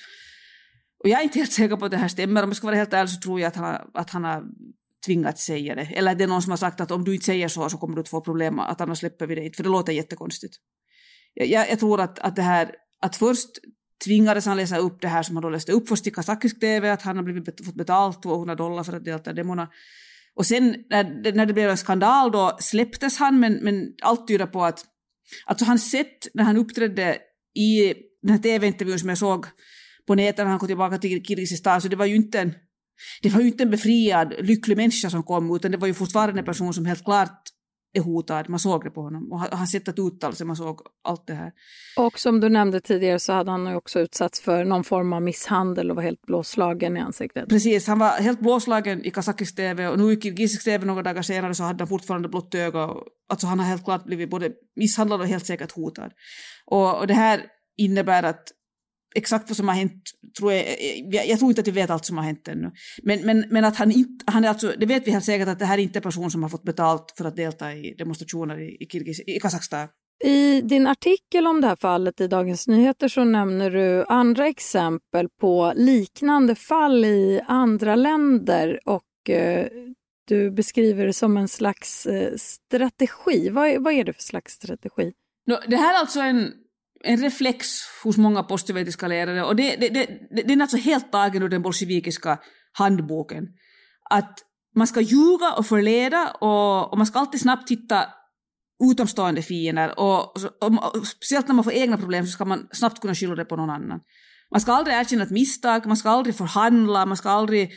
Och 1.03 1.09
jag 1.09 1.19
är 1.19 1.23
inte 1.23 1.39
helt 1.39 1.51
säker 1.51 1.75
på 1.75 1.85
att 1.85 1.91
det 1.91 1.97
här 1.97 2.07
stämmer. 2.07 2.43
Om 2.43 2.49
jag 2.49 2.57
ska 2.57 2.67
vara 2.67 2.75
helt 2.75 2.93
ärlig 2.93 3.09
så 3.09 3.21
tror 3.21 3.39
jag 3.39 3.47
att 3.47 3.55
han, 3.55 3.75
att 3.93 4.09
han 4.09 4.23
har 4.23 4.43
tvingats 5.05 5.45
säga 5.45 5.75
det. 5.75 5.81
Eller 5.81 6.15
det 6.15 6.23
är 6.23 6.27
någon 6.27 6.41
som 6.41 6.49
har 6.49 6.57
sagt 6.57 6.81
att 6.81 6.91
om 6.91 7.03
du 7.03 7.13
inte 7.13 7.25
säger 7.25 7.47
så 7.47 7.69
så 7.69 7.77
kommer 7.77 7.95
du 7.95 8.01
att 8.01 8.09
få 8.09 8.21
problem, 8.21 8.59
att 8.59 8.81
annars 8.81 8.99
släpper 8.99 9.27
vi 9.27 9.35
dig 9.35 9.45
inte, 9.45 9.55
för 9.55 9.63
det 9.63 9.69
låter 9.69 9.93
jättekonstigt. 9.93 10.55
Jag, 11.33 11.47
jag, 11.47 11.79
tror 11.79 12.01
att, 12.01 12.19
att 12.19 12.35
det 12.35 12.41
här, 12.41 12.71
att 13.01 13.15
först 13.15 13.49
tvingades 14.05 14.45
han 14.45 14.57
läsa 14.57 14.77
upp 14.77 15.01
det 15.01 15.07
här 15.07 15.23
som 15.23 15.35
han 15.35 15.43
då 15.43 15.49
läste 15.49 15.71
upp 15.71 15.89
först 15.89 16.07
i 16.07 16.11
kazakisk 16.11 16.59
TV, 16.59 16.91
att 16.91 17.01
han 17.01 17.15
har 17.15 17.23
blivit, 17.23 17.65
fått 17.65 17.75
betalt 17.75 18.23
200 18.23 18.55
dollar 18.55 18.83
för 18.83 18.93
att 18.93 19.05
delta 19.05 19.31
i 19.31 19.33
demona. 19.33 19.69
Och 20.35 20.45
sen 20.45 20.75
när, 20.89 21.33
när 21.33 21.45
det 21.45 21.53
blev 21.53 21.69
en 21.69 21.77
skandal 21.77 22.31
då 22.31 22.57
släpptes 22.59 23.17
han, 23.17 23.39
men, 23.39 23.53
men 23.53 23.93
allt 24.01 24.27
tyder 24.27 24.45
på 24.45 24.65
att 24.65 24.85
Alltså 25.45 25.65
hans 25.65 25.91
sätt 25.91 26.27
när 26.33 26.43
han 26.43 26.57
uppträdde 26.57 27.17
i 27.55 27.93
den 28.21 28.31
här 28.31 28.37
tv-intervjun 28.37 28.99
som 28.99 29.09
jag 29.09 29.17
såg 29.17 29.45
på 30.07 30.15
nätet 30.15 30.37
när 30.37 30.45
han 30.45 30.59
kom 30.59 30.67
tillbaka 30.67 30.97
till 30.97 31.23
Kirgizistan, 31.23 31.81
så 31.81 31.87
det 31.87 31.95
var 31.95 32.05
ju 32.05 32.15
inte 32.15 32.39
en, 32.39 32.53
det 33.21 33.29
var 33.29 33.41
ju 33.41 33.47
inte 33.47 33.63
en 33.63 33.71
befriad, 33.71 34.33
lycklig 34.39 34.77
människa 34.77 35.09
som 35.09 35.23
kom, 35.23 35.55
utan 35.55 35.71
det 35.71 35.77
var 35.77 35.87
ju 35.87 35.93
fortfarande 35.93 36.39
en 36.39 36.45
person 36.45 36.73
som 36.73 36.85
helt 36.85 37.03
klart 37.03 37.41
är 37.93 38.01
hotad. 38.01 38.49
Man 38.49 38.59
såg 38.59 38.83
det 38.83 38.89
på 38.89 39.01
honom 39.01 39.31
och 39.31 39.39
hans 39.39 39.71
sätt 39.71 39.87
att 39.87 39.99
uttala 39.99 40.35
sig, 40.35 40.45
man 40.45 40.55
såg 40.55 40.81
allt 41.03 41.27
det 41.27 41.33
här. 41.33 41.51
Och 41.97 42.19
som 42.19 42.39
du 42.39 42.49
nämnde 42.49 42.81
tidigare 42.81 43.19
så 43.19 43.33
hade 43.33 43.51
han 43.51 43.75
också 43.75 43.99
utsatts 43.99 44.41
för 44.41 44.65
någon 44.65 44.83
form 44.83 45.13
av 45.13 45.21
misshandel 45.21 45.89
och 45.89 45.95
var 45.95 46.03
helt 46.03 46.21
blåslagen 46.21 46.97
i 46.97 46.99
ansiktet. 46.99 47.49
Precis, 47.49 47.87
han 47.87 47.99
var 47.99 48.09
helt 48.09 48.39
blåslagen 48.39 49.05
i 49.05 49.11
kazakisk 49.11 49.55
tv 49.55 49.87
och 49.87 49.99
nu 49.99 50.13
i 50.13 50.21
kirgizisk 50.21 50.63
tv 50.63 50.85
några 50.85 51.03
dagar 51.03 51.21
senare 51.21 51.55
så 51.55 51.63
hade 51.63 51.81
han 51.81 51.87
fortfarande 51.87 52.29
blått 52.29 52.55
öga. 52.55 52.89
Alltså 53.29 53.47
han 53.47 53.59
har 53.59 53.65
helt 53.65 53.83
klart 53.83 54.05
blivit 54.05 54.29
både 54.29 54.51
misshandlad 54.75 55.21
och 55.21 55.27
helt 55.27 55.45
säkert 55.45 55.71
hotad. 55.71 56.11
Och, 56.65 56.99
och 56.99 57.07
det 57.07 57.13
här 57.13 57.41
innebär 57.77 58.23
att 58.23 58.43
exakt 59.15 59.49
vad 59.49 59.57
som 59.57 59.67
har 59.67 59.75
hänt 59.75 60.03
tror 60.37 60.53
jag, 60.53 60.65
jag, 61.11 61.27
jag, 61.27 61.39
tror 61.39 61.51
inte 61.51 61.61
att 61.61 61.67
vi 61.67 61.71
vet 61.71 61.89
allt 61.89 62.05
som 62.05 62.17
har 62.17 62.23
hänt 62.23 62.47
ännu. 62.47 62.71
Men, 63.03 63.25
men, 63.25 63.45
men 63.49 63.65
att 63.65 63.75
han 63.75 63.91
inte, 63.91 64.25
han 64.27 64.43
är 64.43 64.49
alltså, 64.49 64.73
det 64.77 64.85
vet 64.85 65.07
vi 65.07 65.11
helt 65.11 65.25
säkert 65.25 65.47
att 65.47 65.59
det 65.59 65.65
här 65.65 65.77
är 65.77 65.81
inte 65.81 65.99
en 65.99 66.03
person 66.03 66.31
som 66.31 66.43
har 66.43 66.49
fått 66.49 66.63
betalt 66.63 67.13
för 67.17 67.25
att 67.25 67.35
delta 67.35 67.73
i 67.73 67.95
demonstrationer 67.97 68.59
i, 68.59 68.77
i, 68.79 68.87
Kirgis, 68.91 69.19
i 69.19 69.39
Kazakstan. 69.39 69.87
I 70.23 70.61
din 70.61 70.87
artikel 70.87 71.47
om 71.47 71.61
det 71.61 71.67
här 71.67 71.75
fallet 71.75 72.21
i 72.21 72.27
Dagens 72.27 72.67
Nyheter 72.67 73.07
så 73.07 73.23
nämner 73.23 73.71
du 73.71 74.05
andra 74.07 74.47
exempel 74.47 75.29
på 75.41 75.73
liknande 75.75 76.55
fall 76.55 77.05
i 77.05 77.41
andra 77.47 77.95
länder 77.95 78.79
och 78.85 79.29
eh, 79.29 79.67
du 80.27 80.51
beskriver 80.51 81.05
det 81.05 81.13
som 81.13 81.37
en 81.37 81.47
slags 81.47 82.05
eh, 82.05 82.33
strategi. 82.37 83.49
Vad, 83.49 83.83
vad 83.83 83.93
är 83.93 84.03
det 84.03 84.13
för 84.13 84.21
slags 84.21 84.53
strategi? 84.53 85.13
No, 85.47 85.55
det 85.67 85.75
här 85.75 85.93
är 85.93 85.99
alltså 85.99 86.19
en 86.19 86.53
en 87.03 87.17
reflex 87.17 87.67
hos 88.03 88.17
många 88.17 88.43
postsovjetiska 88.43 89.07
ledare 89.07 89.43
och 89.43 89.55
det, 89.55 89.75
det, 89.75 89.89
det, 89.89 90.05
det, 90.35 90.41
den 90.41 90.61
är 90.61 90.63
alltså 90.63 90.77
helt 90.77 91.11
tagen 91.11 91.43
ur 91.43 91.49
den 91.49 91.61
bolsjevikiska 91.61 92.39
handboken. 92.73 93.47
Att 94.09 94.39
man 94.75 94.87
ska 94.87 95.01
ljuga 95.01 95.53
och 95.57 95.65
förleda 95.65 96.31
och, 96.31 96.91
och 96.91 96.97
man 96.97 97.07
ska 97.07 97.19
alltid 97.19 97.41
snabbt 97.41 97.71
hitta 97.71 98.05
utomstående 98.91 99.41
fiender 99.41 99.99
och, 99.99 100.37
och, 100.61 100.95
och, 100.95 101.07
speciellt 101.07 101.47
när 101.47 101.55
man 101.55 101.63
får 101.63 101.73
egna 101.73 101.97
problem 101.97 102.25
så 102.25 102.31
ska 102.31 102.45
man 102.45 102.67
snabbt 102.71 102.99
kunna 103.01 103.15
skylla 103.15 103.35
det 103.35 103.45
på 103.45 103.55
någon 103.55 103.69
annan. 103.69 103.99
Man 104.51 104.61
ska 104.61 104.73
aldrig 104.73 104.95
erkänna 104.95 105.23
ett 105.23 105.31
misstag, 105.31 105.85
man 105.85 105.97
ska 105.97 106.09
aldrig 106.09 106.35
förhandla, 106.35 107.05
man 107.05 107.17
ska 107.17 107.29
aldrig 107.29 107.71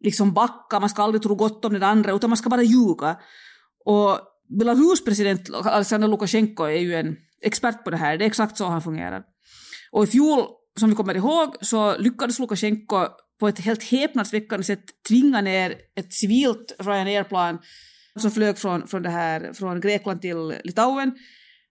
liksom 0.00 0.32
backa, 0.32 0.80
man 0.80 0.88
ska 0.88 1.02
aldrig 1.02 1.22
tro 1.22 1.34
gott 1.34 1.64
om 1.64 1.72
den 1.72 1.82
andra 1.82 2.12
utan 2.12 2.30
man 2.30 2.36
ska 2.36 2.50
bara 2.50 2.62
ljuga. 2.62 3.16
Och 3.84 4.18
Belarus 4.58 5.04
president 5.04 5.50
Alexander 5.54 6.08
Lukasjenko 6.08 6.64
är 6.64 6.80
ju 6.80 6.94
en 6.94 7.16
expert 7.42 7.84
på 7.84 7.90
det 7.90 7.96
här, 7.96 8.18
det 8.18 8.24
är 8.24 8.26
exakt 8.26 8.56
så 8.56 8.66
han 8.66 8.82
fungerar. 8.82 9.22
Och 9.92 10.04
i 10.04 10.06
fjol, 10.06 10.46
som 10.80 10.88
vi 10.88 10.94
kommer 10.94 11.16
ihåg, 11.16 11.56
så 11.60 11.98
lyckades 11.98 12.38
Lukasjenko 12.38 13.06
på 13.40 13.48
ett 13.48 13.58
helt 13.58 13.82
häpnadsväckande 13.82 14.64
sätt 14.64 14.84
tvinga 15.08 15.40
ner 15.40 15.74
ett 15.96 16.12
civilt 16.12 16.76
Ryanair-plan 16.78 17.58
som 18.20 18.30
flög 18.30 18.58
från, 18.58 18.86
från, 18.86 19.02
det 19.02 19.10
här, 19.10 19.52
från 19.52 19.80
Grekland 19.80 20.20
till 20.20 20.54
Litauen 20.64 21.12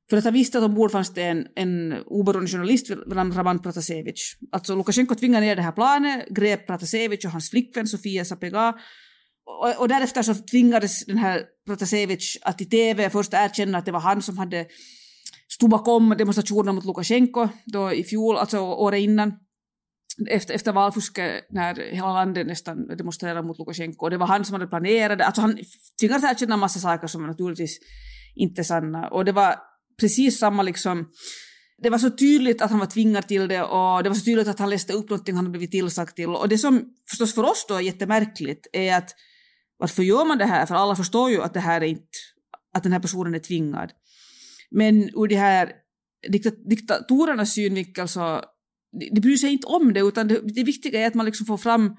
för 0.10 0.18
att 0.18 0.24
han 0.24 0.34
visste 0.34 0.58
att 0.58 0.64
ombord 0.64 0.92
fanns 0.92 1.14
det 1.14 1.24
en, 1.24 1.48
en 1.56 1.94
oberoende 2.06 2.52
journalist 2.52 2.90
vid 2.90 3.08
namn 3.08 3.34
Raman 3.34 3.62
Pratasevich. 3.62 4.36
Alltså 4.52 4.76
Lukasjenko 4.76 5.16
tvingade 5.16 5.46
ner 5.46 5.56
det 5.56 5.62
här 5.62 5.72
planet, 5.72 6.30
grep 6.30 6.68
Pratasevich 6.68 7.26
och 7.26 7.32
hans 7.32 7.50
flickvän 7.50 7.88
Sofia 7.88 8.26
Sapega 8.26 8.74
och, 9.48 9.82
och 9.82 9.88
därefter 9.88 10.24
så 10.24 10.34
tvingades 10.36 11.06
den 11.06 11.18
här 11.18 11.44
Protasevich 11.66 12.38
att 12.42 12.62
i 12.62 12.66
TV 12.66 13.10
först 13.10 13.34
erkänna 13.34 13.78
att 13.78 13.86
det 13.86 13.92
var 13.92 14.00
han 14.00 14.22
som 14.22 14.38
hade 14.38 14.66
stod 15.50 15.70
bakom 15.70 16.16
demonstrationerna 16.18 16.74
mot 16.74 16.86
Lukasjenko 16.86 17.48
då 17.66 17.94
i 17.94 18.04
fjol, 18.04 18.38
alltså 18.38 18.60
året 18.60 19.00
innan, 19.00 19.34
efter, 20.30 20.54
efter 20.54 20.74
valfusket 20.74 21.46
när 21.50 21.76
hela 21.92 22.14
landet 22.14 22.48
nästan 22.48 22.88
demonstrerade 22.88 23.48
mot 23.48 23.60
Lukasjenko. 23.60 24.06
Och 24.06 24.10
det 24.10 24.18
var 24.18 24.28
han 24.28 24.46
som 24.46 24.54
hade 24.54 24.68
planerat 24.68 25.18
det. 25.18 25.26
Alltså 25.26 25.42
han 25.42 25.58
tvingades 26.00 26.24
erkänna 26.24 26.54
en 26.54 26.60
massa 26.60 26.80
saker 26.80 27.08
som 27.08 27.28
naturligtvis 27.28 27.80
inte 28.36 28.62
är 28.62 28.64
sanna. 28.64 29.08
Och 29.08 29.26
det 29.26 29.32
var 29.32 29.56
precis 30.00 30.40
samma 30.40 30.64
liksom 30.64 31.08
det 31.84 31.90
var 31.90 31.98
så 31.98 32.10
tydligt 32.10 32.62
att 32.62 32.72
han 32.72 32.80
var 32.80 32.88
tvingad 32.88 33.28
till 33.28 33.48
det 33.48 33.64
och 33.64 34.04
det 34.04 34.10
var 34.10 34.16
så 34.16 34.26
tydligt 34.26 34.48
att 34.48 34.60
han 34.60 34.70
läste 34.70 34.94
upp 34.94 35.10
någonting 35.10 35.36
han 35.36 35.46
hade 35.46 35.58
blivit 35.58 35.72
tillsagd 35.72 36.16
till. 36.16 36.30
Och 36.30 36.50
det 36.50 36.58
som 36.58 36.94
förstås 37.10 37.36
för 37.36 37.44
oss 37.44 37.66
då 37.68 37.76
är 37.76 37.80
jättemärkligt 37.80 38.68
är 38.74 38.98
att 38.98 39.10
varför 39.78 40.04
gör 40.04 40.26
man 40.26 40.38
det 40.38 40.46
här? 40.46 40.66
För 40.66 40.76
alla 40.76 40.96
förstår 40.96 41.30
ju 41.30 41.42
att 41.42 41.54
det 41.54 41.60
här 41.60 41.82
är 41.82 41.86
inte, 41.86 42.18
att 42.74 42.84
den 42.84 42.92
här 42.92 43.00
personen 43.00 43.36
är 43.36 43.40
tvingad. 43.40 43.92
Men 44.72 45.04
ur 45.04 45.28
de 45.28 45.36
här 45.36 45.72
diktatorernas 46.70 47.54
synvinkel 47.54 48.08
så 48.08 48.42
de 49.14 49.20
bryr 49.22 49.38
sig 49.38 49.52
inte 49.52 49.68
om 49.68 49.94
det 49.94 50.00
utan 50.00 50.28
det, 50.28 50.42
det 50.56 50.64
viktiga 50.64 51.02
är 51.02 51.08
att 51.08 51.14
man 51.14 51.26
liksom 51.26 51.46
får 51.46 51.58
fram, 51.58 51.96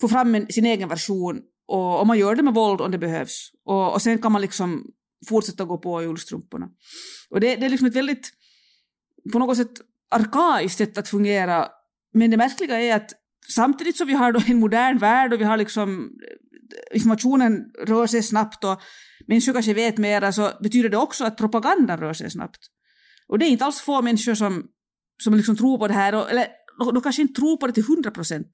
får 0.00 0.08
fram 0.08 0.34
en, 0.34 0.46
sin 0.52 0.66
egen 0.66 0.88
version 0.88 1.40
och, 1.68 2.00
och 2.00 2.06
man 2.06 2.18
gör 2.18 2.34
det 2.34 2.42
med 2.42 2.54
våld 2.54 2.80
om 2.80 2.90
det 2.90 2.98
behövs. 2.98 3.50
Och, 3.64 3.92
och 3.92 4.02
sen 4.02 4.18
kan 4.18 4.32
man 4.32 4.42
liksom 4.42 4.84
fortsätta 5.28 5.64
gå 5.64 5.78
på 5.78 6.02
i 6.02 6.06
ullstrumporna. 6.06 6.68
Och 7.30 7.40
det, 7.40 7.56
det 7.56 7.66
är 7.66 7.70
liksom 7.70 7.86
ett 7.86 7.96
väldigt, 7.96 8.30
på 9.32 9.38
något 9.38 9.56
sätt 9.56 9.72
arkaiskt 10.10 10.78
sätt 10.78 10.98
att 10.98 11.08
fungera. 11.08 11.68
Men 12.14 12.30
det 12.30 12.36
märkliga 12.36 12.80
är 12.80 12.96
att 12.96 13.10
samtidigt 13.54 13.96
som 13.96 14.06
vi 14.06 14.14
har 14.14 14.32
då 14.32 14.40
en 14.46 14.58
modern 14.58 14.98
värld 14.98 15.32
och 15.32 15.40
vi 15.40 15.44
har 15.44 15.56
liksom 15.56 16.00
eh, 16.00 16.96
informationen 16.96 17.64
rör 17.86 18.06
sig 18.06 18.22
snabbt 18.22 18.64
och 18.64 18.80
människor 19.30 19.52
kanske 19.52 19.74
vet 19.74 19.98
mera 19.98 20.32
så 20.32 20.42
alltså, 20.42 20.62
betyder 20.62 20.88
det 20.88 20.96
också 20.96 21.24
att 21.24 21.36
propagandan 21.36 22.00
rör 22.00 22.12
sig 22.12 22.30
snabbt. 22.30 22.60
Och 23.28 23.38
det 23.38 23.46
är 23.46 23.50
inte 23.50 23.64
alls 23.64 23.80
få 23.80 24.02
människor 24.02 24.34
som, 24.34 24.64
som 25.22 25.34
liksom 25.34 25.56
tror 25.56 25.78
på 25.78 25.88
det 25.88 25.94
här, 25.94 26.14
och, 26.14 26.30
eller 26.30 26.46
de 26.92 27.00
kanske 27.00 27.22
inte 27.22 27.40
tror 27.40 27.56
på 27.56 27.66
det 27.66 27.72
till 27.72 27.84
hundra 27.84 28.10
procent. 28.10 28.50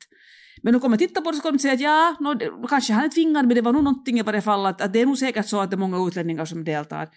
Men 0.63 0.73
de 0.73 0.81
kommer 0.81 0.97
titta 0.97 1.21
på 1.21 1.31
det 1.31 1.37
så 1.37 1.43
kommer 1.43 1.59
de 1.59 1.59
säga 1.59 1.75
att 1.75 1.81
ja, 1.81 2.17
no, 2.21 2.67
kanske 2.69 2.93
han 2.93 3.05
är 3.05 3.09
tvingad 3.09 3.47
men 3.47 3.55
det 3.55 3.63
var 3.63 3.73
nog 3.73 3.85
någonting 3.85 4.19
i 4.19 4.23
varje 4.23 4.43
fall 4.43 4.67
att, 4.67 4.81
att 4.81 4.93
det 4.93 5.01
är 5.01 5.07
nog 5.07 5.19
säkert 5.19 5.47
så 5.47 5.61
att 5.61 5.71
det 5.71 5.75
är 5.75 5.79
många 5.79 6.09
utlänningar 6.09 6.45
som 6.45 6.65
deltar. 6.65 7.09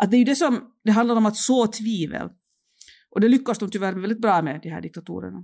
Att 0.00 0.10
det 0.10 0.16
är 0.16 0.18
ju 0.18 0.24
det 0.24 0.36
som 0.36 0.60
det 0.84 0.92
handlar 0.92 1.16
om 1.16 1.26
att 1.26 1.36
så 1.36 1.66
tvivel. 1.66 2.28
Och 3.10 3.20
det 3.20 3.28
lyckas 3.28 3.58
de 3.58 3.70
tyvärr 3.70 3.92
väldigt 3.92 4.20
bra 4.20 4.42
med, 4.42 4.60
de 4.62 4.68
här 4.68 4.80
diktatorerna. 4.82 5.38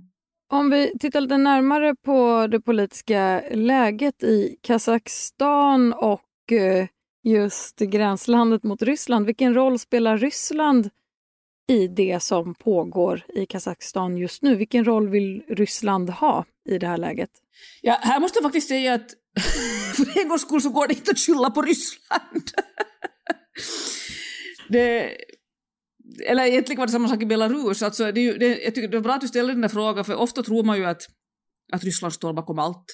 Om 0.51 0.69
vi 0.69 0.91
tittar 0.99 1.21
lite 1.21 1.37
närmare 1.37 1.95
på 2.05 2.47
det 2.51 2.61
politiska 2.61 3.43
läget 3.51 4.23
i 4.23 4.55
Kazakstan 4.61 5.93
och 5.93 6.51
eh, 6.51 6.87
just 7.23 7.79
gränslandet 7.79 8.63
mot 8.63 8.81
Ryssland. 8.81 9.25
Vilken 9.25 9.53
roll 9.53 9.79
spelar 9.79 10.17
Ryssland 10.17 10.89
i 11.67 11.87
det 11.87 12.23
som 12.23 12.55
pågår 12.55 13.25
i 13.35 13.45
Kazakstan 13.45 14.17
just 14.17 14.41
nu? 14.41 14.55
Vilken 14.55 14.85
roll 14.85 15.09
vill 15.09 15.43
Ryssland 15.47 16.09
ha 16.09 16.45
i 16.69 16.77
det 16.77 16.87
här 16.87 16.97
läget? 16.97 17.29
Ja, 17.81 17.97
här 18.01 18.19
måste 18.19 18.37
jag 18.37 18.43
faktiskt 18.43 18.67
säga 18.67 18.93
att 18.93 19.11
för 19.95 20.21
en 20.21 20.27
gångs 20.27 20.41
skull 20.41 20.61
så 20.61 20.69
går 20.69 20.87
det 20.87 20.93
inte 20.93 21.11
att 21.11 21.19
skylla 21.19 21.51
på 21.51 21.61
Ryssland. 21.61 22.51
det, 24.69 25.17
eller 26.27 26.45
egentligen 26.45 26.79
var 26.79 26.85
det 26.85 26.91
samma 26.91 27.07
sak 27.07 27.21
i 27.21 27.25
Belarus. 27.25 27.83
Alltså, 27.83 28.11
det, 28.11 28.33
det, 28.33 28.63
jag 28.63 28.75
tycker 28.75 28.87
det 28.87 28.97
är 28.97 29.01
bra 29.01 29.13
att 29.13 29.21
du 29.21 29.27
ställer 29.27 29.53
den 29.53 29.61
där 29.61 29.69
frågan, 29.69 30.05
för 30.05 30.15
ofta 30.15 30.43
tror 30.43 30.63
man 30.63 30.77
ju 30.77 30.85
att, 30.85 31.01
att 31.73 31.83
Ryssland 31.83 32.13
står 32.13 32.33
bakom 32.33 32.59
allt. 32.59 32.85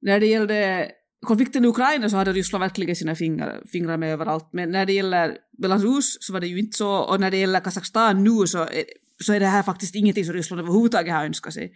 När 0.00 0.20
det 0.20 0.26
gällde 0.26 0.90
konflikten 1.26 1.64
i 1.64 1.68
Ukraina 1.68 2.10
så 2.10 2.16
hade 2.16 2.32
Ryssland 2.32 2.62
verkligen 2.62 2.96
sina 2.96 3.14
fingrar, 3.14 3.62
fingrar 3.72 3.96
med 3.96 4.12
överallt, 4.12 4.48
men 4.52 4.70
när 4.70 4.86
det 4.86 4.92
gäller 4.92 5.36
Belarus 5.62 6.16
så 6.20 6.32
var 6.32 6.40
det 6.40 6.46
ju 6.46 6.58
inte 6.58 6.76
så, 6.76 6.96
och 6.96 7.20
när 7.20 7.30
det 7.30 7.36
gäller 7.36 7.60
Kazakstan 7.60 8.24
nu 8.24 8.46
så 8.46 8.58
är, 8.58 8.84
så 9.24 9.32
är 9.32 9.40
det 9.40 9.46
här 9.46 9.62
faktiskt 9.62 9.94
ingenting 9.94 10.24
som 10.24 10.34
Ryssland 10.34 10.60
överhuvudtaget 10.60 11.14
har 11.14 11.24
önskat 11.24 11.54
sig. 11.54 11.72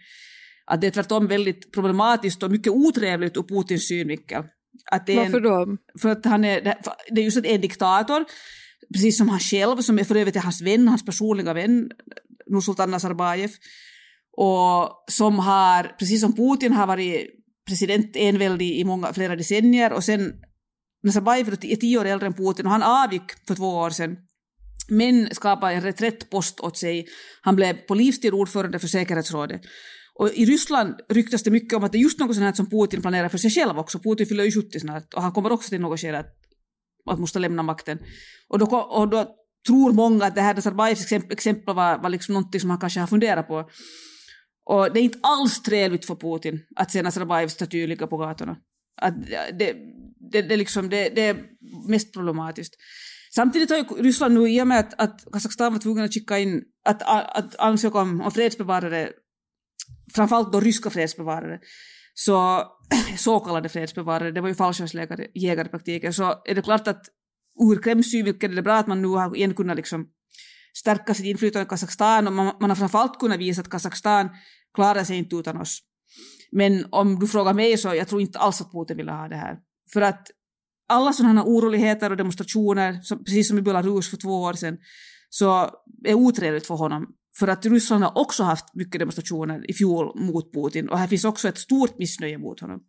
Att 0.65 0.81
det 0.81 0.87
är 0.87 0.91
tvärtom 0.91 1.27
väldigt 1.27 1.71
problematiskt 1.73 2.43
och 2.43 2.51
mycket 2.51 2.73
otrevligt 2.73 3.37
ur 3.37 3.43
Putins 3.43 3.87
synvinkel. 3.87 4.43
Att 4.91 5.07
det 5.07 5.13
är 5.13 5.17
Varför 5.17 5.39
då? 5.39 5.77
För 6.01 6.09
att 6.09 6.25
han 6.25 6.45
är, 6.45 6.61
det 7.09 7.21
är 7.21 7.25
just 7.25 7.37
att 7.37 7.45
en 7.45 7.61
diktator 7.61 8.25
precis 8.93 9.17
som 9.17 9.29
han 9.29 9.39
själv, 9.39 9.81
som 9.81 9.99
är 9.99 10.03
för 10.03 10.15
övrigt 10.15 10.35
är 10.35 10.39
hans 10.39 10.61
vän, 10.61 10.87
hans 10.87 11.05
personliga 11.05 11.53
vän, 11.53 11.89
Nursultan 12.47 12.91
Nazarbayev, 12.91 13.51
och 14.37 15.05
som 15.07 15.39
har, 15.39 15.83
precis 15.99 16.21
som 16.21 16.35
Putin 16.35 16.73
har 16.73 16.87
varit 16.87 17.40
president 17.67 18.15
enväldig 18.15 18.79
i 18.79 18.83
många, 18.83 19.13
flera 19.13 19.35
decennier 19.35 19.93
och 19.93 20.03
sen 20.03 20.33
Nazarbayev 21.03 21.47
är 21.47 21.75
tio 21.75 21.99
år 21.99 22.05
äldre 22.05 22.27
än 22.27 22.33
Putin 22.33 22.65
och 22.65 22.71
han 22.71 22.83
avgick 22.83 23.47
för 23.47 23.55
två 23.55 23.69
år 23.69 23.89
sedan 23.89 24.17
men 24.89 25.35
skapade 25.35 25.73
en 25.73 25.81
reträttpost 25.81 26.59
åt 26.59 26.77
sig. 26.77 27.07
Han 27.41 27.55
blev 27.55 27.73
på 27.73 27.95
livstid 27.95 28.33
ordförande 28.33 28.79
för 28.79 28.87
säkerhetsrådet. 28.87 29.61
Och 30.13 30.29
i 30.29 30.45
Ryssland 30.45 30.95
ryktas 31.09 31.43
det 31.43 31.51
mycket 31.51 31.77
om 31.77 31.83
att 31.83 31.91
det 31.91 31.97
är 31.97 31.99
just 31.99 32.19
något 32.19 32.35
sånt 32.35 32.45
här 32.45 32.53
som 32.53 32.69
Putin 32.69 33.01
planerar 33.01 33.29
för 33.29 33.37
sig 33.37 33.51
själv 33.51 33.79
också. 33.79 33.99
Putin 33.99 34.25
fyller 34.25 34.43
ju 34.43 34.51
70 34.51 34.79
snart 34.79 35.13
och 35.13 35.21
han 35.21 35.31
kommer 35.31 35.51
också 35.51 35.69
till 35.69 35.81
något 35.81 35.99
skede 35.99 36.19
att 36.19 36.37
att 37.05 37.19
måste 37.19 37.39
lämna 37.39 37.63
makten. 37.63 37.99
Och 38.47 38.59
då, 38.59 38.65
och 38.65 39.09
då 39.09 39.35
tror 39.67 39.93
många 39.93 40.25
att 40.25 40.35
det 40.35 40.41
här 40.41 40.53
Nazarbayevs 40.53 41.11
exempel 41.11 41.75
var, 41.75 41.97
var 41.97 42.09
liksom 42.09 42.33
någonting 42.33 42.61
som 42.61 42.69
han 42.69 42.79
kanske 42.79 42.99
har 42.99 43.07
funderat 43.07 43.47
på. 43.47 43.69
Och 44.65 44.93
det 44.93 44.99
är 44.99 45.03
inte 45.03 45.19
alls 45.21 45.61
trevligt 45.61 46.05
för 46.05 46.15
Putin 46.15 46.59
att 46.75 46.91
se 46.91 47.01
Nazarbayevs 47.01 47.53
staty 47.53 47.87
ligga 47.87 48.07
på 48.07 48.17
gatorna. 48.17 48.57
Att 49.01 49.13
det, 49.59 49.75
det, 50.31 50.41
det, 50.41 50.57
liksom, 50.57 50.89
det, 50.89 51.09
det 51.09 51.21
är 51.21 51.37
mest 51.87 52.13
problematiskt. 52.13 52.75
Samtidigt 53.35 53.69
har 53.69 53.77
ju 53.77 53.83
Ryssland 53.83 54.33
nu 54.33 54.49
i 54.49 54.61
och 54.61 54.67
med 54.67 54.79
att, 54.79 55.01
att 55.01 55.31
Kazakstan 55.31 55.73
var 55.73 55.79
tvungen 55.79 56.05
att 56.05 56.13
skicka 56.13 56.39
in, 56.39 56.63
att, 56.85 57.01
att, 57.01 57.37
att 57.37 57.55
ansöka 57.55 57.99
om, 57.99 58.21
om 58.21 58.31
fredsbevarare, 58.31 59.09
framförallt 60.15 60.51
då 60.53 60.59
ryska 60.59 60.89
fredsbevarare, 60.89 61.59
så, 62.13 62.63
så 63.17 63.39
kallade 63.39 63.69
fredsbevarare, 63.69 64.31
det 64.31 64.41
var 64.41 64.47
ju 64.47 64.55
fallskärmsjägare 64.55 65.27
i 65.33 65.69
praktiken, 65.69 66.13
så 66.13 66.41
är 66.45 66.55
det 66.55 66.61
klart 66.61 66.87
att 66.87 67.01
ur 67.59 67.81
Kremls 67.83 68.11
synvinkel 68.11 68.51
är 68.51 68.55
det 68.55 68.61
bra 68.61 68.75
att 68.75 68.87
man 68.87 69.01
nu 69.01 69.07
har 69.07 69.35
igen 69.35 69.53
kunnat 69.53 69.75
liksom 69.75 70.07
stärka 70.73 71.13
sitt 71.13 71.25
inflytande 71.25 71.65
i 71.65 71.69
Kazakstan 71.69 72.27
och 72.27 72.33
man, 72.33 72.55
man 72.59 72.69
har 72.69 72.75
framförallt 72.75 73.19
kunnat 73.19 73.39
visa 73.39 73.61
att 73.61 73.69
Kazakstan 73.69 74.29
klarar 74.73 75.03
sig 75.03 75.17
inte 75.17 75.35
utan 75.35 75.57
oss. 75.57 75.79
Men 76.51 76.85
om 76.91 77.19
du 77.19 77.27
frågar 77.27 77.53
mig 77.53 77.77
så 77.77 77.95
jag 77.95 78.07
tror 78.07 78.21
inte 78.21 78.39
alls 78.39 78.61
att 78.61 78.71
Putin 78.71 78.97
vill 78.97 79.09
ha 79.09 79.27
det 79.27 79.35
här. 79.35 79.57
För 79.93 80.01
att 80.01 80.27
alla 80.89 81.13
sådana 81.13 81.43
oroligheter 81.43 82.09
och 82.09 82.17
demonstrationer, 82.17 83.01
som, 83.01 83.23
precis 83.23 83.47
som 83.47 83.57
i 83.57 83.61
Belarus 83.61 84.09
för 84.09 84.17
två 84.17 84.41
år 84.41 84.53
sedan, 84.53 84.77
så 85.29 85.69
är 86.05 86.13
otrevligt 86.13 86.67
för 86.67 86.75
honom. 86.75 87.07
För 87.39 87.47
att 87.47 87.65
Ryssland 87.65 88.03
har 88.03 88.17
också 88.17 88.43
haft 88.43 88.75
mycket 88.75 88.99
demonstrationer 88.99 89.69
i 89.69 89.73
fjol 89.73 90.19
mot 90.19 90.53
Putin 90.53 90.89
och 90.89 90.99
här 90.99 91.07
finns 91.07 91.25
också 91.25 91.47
ett 91.47 91.57
stort 91.57 91.97
missnöje 91.97 92.37
mot 92.37 92.59
honom. 92.59 92.83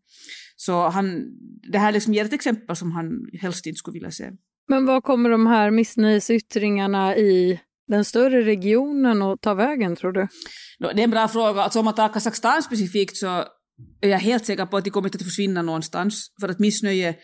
Så 0.57 0.89
han, 0.89 1.25
det 1.73 1.79
här 1.79 1.93
liksom 1.93 2.15
ger 2.15 2.25
ett 2.25 2.33
exempel 2.33 2.77
som 2.77 2.93
han 2.93 3.27
helst 3.41 3.67
inte 3.67 3.79
skulle 3.79 3.95
vilja 3.95 4.11
se. 4.11 4.31
Men 4.69 4.87
vad 4.87 5.03
kommer 5.03 5.31
de 5.31 5.47
här 5.47 5.71
missnöjesyttringarna 5.71 7.17
i 7.17 7.61
den 7.89 8.05
större 8.05 8.43
regionen 8.45 9.23
att 9.23 9.41
ta 9.41 9.55
vägen, 9.55 9.97
tror 9.97 10.13
du? 10.13 10.29
Det 10.79 11.01
är 11.01 11.05
en 11.05 11.11
bra 11.11 11.29
fråga. 11.29 11.63
Alltså 11.63 11.79
om 11.79 11.85
man 11.85 11.95
tar 11.95 12.09
Kazakstan 12.09 12.63
specifikt 12.63 13.17
så 13.17 13.45
är 14.01 14.09
jag 14.09 14.19
helt 14.19 14.47
säker 14.47 14.67
på 14.67 14.77
att 14.77 14.85
det 14.85 14.91
kommer 14.91 15.09
inte 15.09 15.17
att 15.17 15.25
försvinna 15.25 15.63
någonstans. 15.63 16.27
För 16.41 16.49
att 16.49 16.59
missnöje 16.59 17.17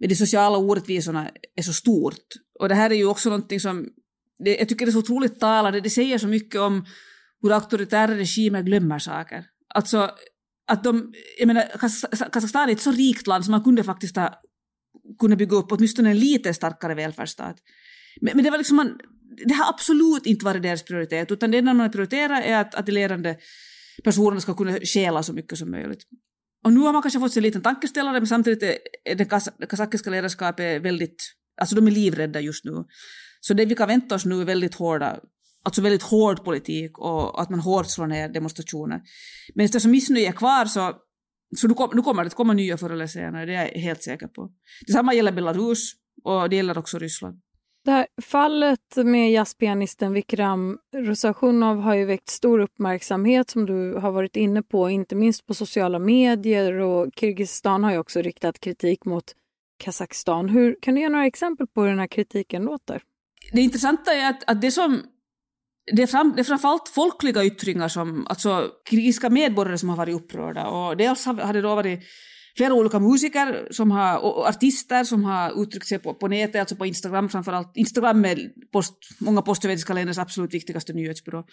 med 0.00 0.08
de 0.08 0.14
sociala 0.14 0.58
orättvisorna 0.58 1.30
är 1.56 1.62
så 1.62 1.72
stort. 1.72 2.26
Och 2.60 2.68
det 2.68 2.74
här 2.74 2.90
är 2.90 2.94
ju 2.94 3.06
också 3.06 3.28
någonting 3.28 3.60
som, 3.60 3.88
det, 4.38 4.56
jag 4.56 4.68
tycker 4.68 4.86
det 4.86 4.90
är 4.90 4.92
så 4.92 4.98
otroligt 4.98 5.40
talande, 5.40 5.80
det 5.80 5.90
säger 5.90 6.18
så 6.18 6.28
mycket 6.28 6.60
om 6.60 6.86
hur 7.42 7.52
auktoritära 7.52 8.16
regimer 8.16 8.62
glömmer 8.62 8.98
saker. 8.98 9.44
Alltså 9.74 10.10
att 10.66 10.84
de, 10.84 11.12
jag 11.38 11.46
menar, 11.46 11.64
Kazakstan 12.32 12.68
är 12.68 12.72
ett 12.72 12.80
så 12.80 12.92
rikt 12.92 13.26
land 13.26 13.44
som 13.44 13.52
man 13.52 13.64
kunde 13.64 13.84
faktiskt 13.84 14.16
ha 14.16 14.40
kunnat 15.18 15.38
bygga 15.38 15.56
upp 15.56 15.72
åtminstone 15.72 16.10
en 16.10 16.18
lite 16.18 16.54
starkare 16.54 16.94
välfärdsstat. 16.94 17.56
Men, 18.20 18.36
men 18.36 18.44
det 18.44 18.50
var 18.50 18.58
liksom 18.58 18.76
man, 18.76 18.98
det 19.44 19.54
har 19.54 19.68
absolut 19.68 20.26
inte 20.26 20.44
varit 20.44 20.62
deras 20.62 20.82
prioritet, 20.82 21.30
utan 21.30 21.50
det 21.50 21.58
enda 21.58 21.74
man 21.74 21.90
prioriterar 21.90 22.40
är 22.40 22.60
att, 22.60 22.74
att 22.74 22.86
de 22.86 22.92
ledande 22.92 23.36
personerna 24.04 24.40
ska 24.40 24.54
kunna 24.54 24.78
stjäla 24.80 25.22
så 25.22 25.32
mycket 25.32 25.58
som 25.58 25.70
möjligt. 25.70 26.02
Och 26.64 26.72
nu 26.72 26.80
har 26.80 26.92
man 26.92 27.02
kanske 27.02 27.20
fått 27.20 27.32
sig 27.32 27.40
en 27.40 27.42
liten 27.42 27.62
tankeställare, 27.62 28.20
men 28.20 28.26
samtidigt 28.26 28.62
är 29.04 29.14
det, 29.14 29.24
kas 29.24 29.48
kazakiska 29.68 30.10
ledarskapet 30.10 30.82
väldigt, 30.82 31.22
alltså 31.60 31.76
de 31.76 31.86
är 31.86 31.90
livrädda 31.90 32.40
just 32.40 32.64
nu. 32.64 32.84
Så 33.40 33.54
det 33.54 33.64
vi 33.64 33.74
kan 33.74 33.88
vänta 33.88 34.14
oss 34.14 34.24
nu 34.24 34.40
är 34.40 34.44
väldigt 34.44 34.74
hårda, 34.74 35.20
alltså 35.64 35.82
väldigt 35.82 36.02
hård 36.02 36.44
politik 36.44 36.98
och 36.98 37.42
att 37.42 37.50
man 37.50 37.60
hårt 37.60 37.90
slår 37.90 38.06
ner 38.06 38.28
demonstrationer. 38.28 39.00
Men 39.54 39.64
eftersom 39.64 39.90
missnöje 39.90 40.28
är 40.28 40.32
kvar 40.32 40.64
så, 40.64 40.92
så 41.56 41.68
nu, 41.68 41.74
kom, 41.74 41.90
nu 41.94 42.02
kommer 42.02 42.24
det 42.24 42.26
att 42.26 42.34
komma 42.34 42.52
nya 42.52 42.76
förr 42.76 42.90
eller 42.90 43.06
senare, 43.06 43.46
det 43.46 43.54
är 43.54 43.64
jag 43.64 43.80
helt 43.80 44.02
säker 44.02 44.26
på. 44.26 44.50
Detsamma 44.86 45.14
gäller 45.14 45.32
Belarus 45.32 45.92
och 46.24 46.50
det 46.50 46.56
gäller 46.56 46.78
också 46.78 46.98
Ryssland. 46.98 47.40
Det 47.86 47.92
här 47.92 48.06
fallet 48.22 48.96
med 48.96 49.32
jazzpianisten 49.32 50.12
Vikram 50.12 50.78
Rosashunov 50.96 51.80
har 51.80 51.94
ju 51.94 52.04
väckt 52.04 52.28
stor 52.28 52.58
uppmärksamhet 52.58 53.50
som 53.50 53.66
du 53.66 53.94
har 53.94 54.10
varit 54.10 54.36
inne 54.36 54.62
på, 54.62 54.90
inte 54.90 55.14
minst 55.14 55.46
på 55.46 55.54
sociala 55.54 55.98
medier 55.98 56.72
och 56.72 57.10
Kirgizistan 57.16 57.84
har 57.84 57.92
ju 57.92 57.98
också 57.98 58.22
riktat 58.22 58.60
kritik 58.60 59.04
mot 59.04 59.24
Kazakstan. 59.84 60.48
Hur, 60.48 60.76
kan 60.82 60.94
du 60.94 61.00
ge 61.00 61.08
några 61.08 61.26
exempel 61.26 61.66
på 61.66 61.82
hur 61.82 61.88
den 61.88 61.98
här 61.98 62.06
kritiken 62.06 62.62
låter? 62.62 63.02
Det 63.52 63.60
intressanta 63.60 64.14
är 64.14 64.30
att, 64.30 64.50
att 64.50 64.60
det 64.60 64.70
som 64.70 65.02
det 65.92 66.02
är, 66.02 66.06
fram, 66.06 66.32
det 66.36 66.42
är 66.42 66.44
framförallt 66.44 66.88
folkliga 66.88 67.44
yttringar 67.44 67.88
som, 67.88 68.26
alltså 68.26 68.70
krigiska 68.90 69.30
medborgare 69.30 69.78
som 69.78 69.88
har 69.88 69.96
varit 69.96 70.16
upprörda 70.16 70.66
och 70.66 70.96
dels 70.96 71.26
har 71.26 71.52
det 71.52 71.60
då 71.60 71.74
varit 71.74 72.00
flera 72.56 72.74
olika 72.74 73.00
musiker 73.00 73.68
som 73.70 73.90
har, 73.90 74.18
och 74.18 74.48
artister 74.48 75.04
som 75.04 75.24
har 75.24 75.62
uttryckt 75.62 75.86
sig 75.86 75.98
på, 75.98 76.14
på 76.14 76.28
nätet, 76.28 76.60
alltså 76.60 76.76
på 76.76 76.86
Instagram 76.86 77.28
framförallt. 77.28 77.76
Instagram 77.76 78.24
är 78.24 78.50
post, 78.72 78.94
många 79.18 79.42
postsovjetiska 79.42 79.94
länders 79.94 80.18
absolut 80.18 80.54
viktigaste 80.54 80.92
nyhetsbyrå. 80.92 81.44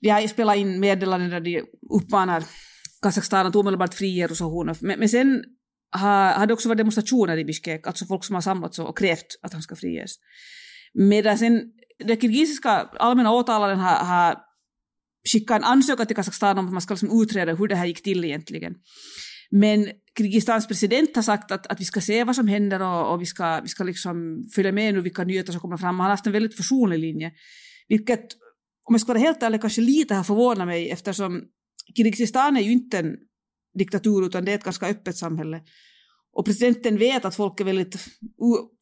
De 0.00 0.08
har 0.08 0.28
spelat 0.28 0.56
in 0.56 0.80
meddelanden 0.80 1.30
där 1.30 1.40
de 1.40 1.62
uppmanar 1.90 2.44
Kazakstan 3.02 3.46
att 3.46 3.56
omedelbart 3.56 3.94
frige 3.94 4.26
Rusahunov. 4.26 4.78
Men, 4.80 4.98
men 4.98 5.08
sen 5.08 5.44
har, 5.90 6.32
har 6.32 6.46
det 6.46 6.54
också 6.54 6.68
varit 6.68 6.78
demonstrationer 6.78 7.36
i 7.36 7.44
Bishkek, 7.44 7.86
alltså 7.86 8.06
folk 8.06 8.24
som 8.24 8.34
har 8.34 8.42
samlats 8.42 8.78
och 8.78 8.98
krävt 8.98 9.26
att 9.42 9.52
han 9.52 9.62
ska 9.62 9.76
friges. 9.76 10.14
Medan 10.94 11.38
sen 11.38 11.62
den 12.04 12.20
kirgisiska 12.20 12.70
allmänna 12.98 13.32
åtalaren 13.32 13.78
har, 13.78 14.04
har 14.04 14.36
skickat 15.32 15.56
en 15.56 15.64
ansökan 15.64 16.06
till 16.06 16.16
Kazakstan 16.16 16.58
om 16.58 16.66
att 16.66 16.72
man 16.72 16.82
ska 16.82 16.94
liksom 16.94 17.22
utreda 17.22 17.54
hur 17.54 17.68
det 17.68 17.76
här 17.76 17.86
gick 17.86 18.02
till 18.02 18.24
egentligen. 18.24 18.74
Men 19.50 19.88
Kirgistans 20.18 20.68
president 20.68 21.16
har 21.16 21.22
sagt 21.22 21.50
att, 21.50 21.66
att 21.66 21.80
vi 21.80 21.84
ska 21.84 22.00
se 22.00 22.24
vad 22.24 22.36
som 22.36 22.48
händer 22.48 22.82
och, 22.82 23.12
och 23.12 23.20
vi 23.20 23.26
ska, 23.26 23.60
vi 23.60 23.68
ska 23.68 23.84
liksom 23.84 24.46
följa 24.54 24.72
med 24.72 24.94
nu 24.94 25.00
vilka 25.00 25.24
nyheter 25.24 25.52
som 25.52 25.60
kommer 25.60 25.76
fram. 25.76 26.00
Han 26.00 26.04
har 26.04 26.10
haft 26.10 26.26
en 26.26 26.32
väldigt 26.32 26.56
försonlig 26.56 26.98
linje. 26.98 27.32
Vilket, 27.88 28.24
om 28.84 28.94
jag 28.94 29.00
ska 29.00 29.12
vara 29.12 29.22
helt 29.22 29.42
ärlig, 29.42 29.60
kanske 29.60 29.80
lite 29.80 30.14
har 30.14 30.24
förvånat 30.24 30.66
mig 30.66 30.90
eftersom 30.90 31.42
Kirgizistan 31.96 32.56
är 32.56 32.60
ju 32.60 32.72
inte 32.72 32.98
en 32.98 33.16
diktatur 33.78 34.26
utan 34.26 34.44
det 34.44 34.52
är 34.52 34.54
ett 34.54 34.64
ganska 34.64 34.86
öppet 34.86 35.16
samhälle. 35.16 35.60
Och 36.34 36.44
presidenten 36.44 36.98
vet 36.98 37.24
att 37.24 37.34
folk 37.34 37.60
är 37.60 37.64
väldigt 37.64 37.96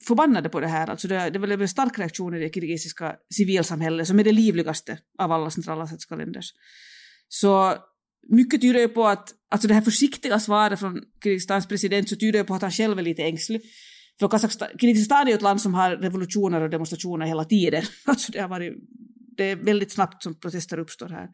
förbannade 0.07 0.49
på 0.49 0.61
det 0.61 0.69
här. 0.69 0.91
Alltså 0.91 1.09
det, 1.09 1.31
det 1.31 1.39
är 1.39 1.63
en 1.63 1.69
stark 1.69 1.99
reaktion 1.99 2.35
i 2.35 2.41
det 2.41 2.55
kirgiziska 2.55 3.17
civilsamhället 3.35 4.07
som 4.07 4.19
är 4.21 4.25
det 4.25 4.33
livligaste 4.33 4.99
av 5.19 5.33
alla 5.33 5.51
centralasiatiska 5.51 6.17
länders. 6.17 6.53
Så 7.29 7.75
mycket 8.29 8.61
tyder 8.61 8.81
ju 8.81 8.89
på 8.89 9.07
att, 9.07 9.35
alltså 9.51 9.69
det 9.69 9.75
här 9.75 9.81
försiktiga 9.81 10.41
svaret 10.41 10.81
från 10.81 11.03
Kirgizistans 11.23 11.69
president 11.69 12.09
så 12.09 12.17
tyder 12.17 12.39
ju 12.39 12.45
på 12.45 12.55
att 12.55 12.63
han 12.63 12.71
själv 12.71 12.99
är 12.99 13.03
lite 13.03 13.23
ängslig. 13.23 13.63
För 14.21 14.29
Kazakstan, 14.29 14.69
Kirgizistan 14.81 15.27
är 15.27 15.31
ju 15.31 15.35
ett 15.35 15.43
land 15.43 15.61
som 15.61 15.75
har 15.75 15.97
revolutioner 15.97 16.61
och 16.61 16.71
demonstrationer 16.71 17.27
hela 17.27 17.45
tiden. 17.45 17.83
Alltså 18.05 18.33
det, 18.33 18.41
har 18.41 18.49
varit, 18.49 18.73
det 19.37 19.45
är 19.45 19.57
väldigt 19.57 19.93
snabbt 19.93 20.23
som 20.23 20.41
protester 20.41 20.79
uppstår 20.79 21.09
här. 21.09 21.29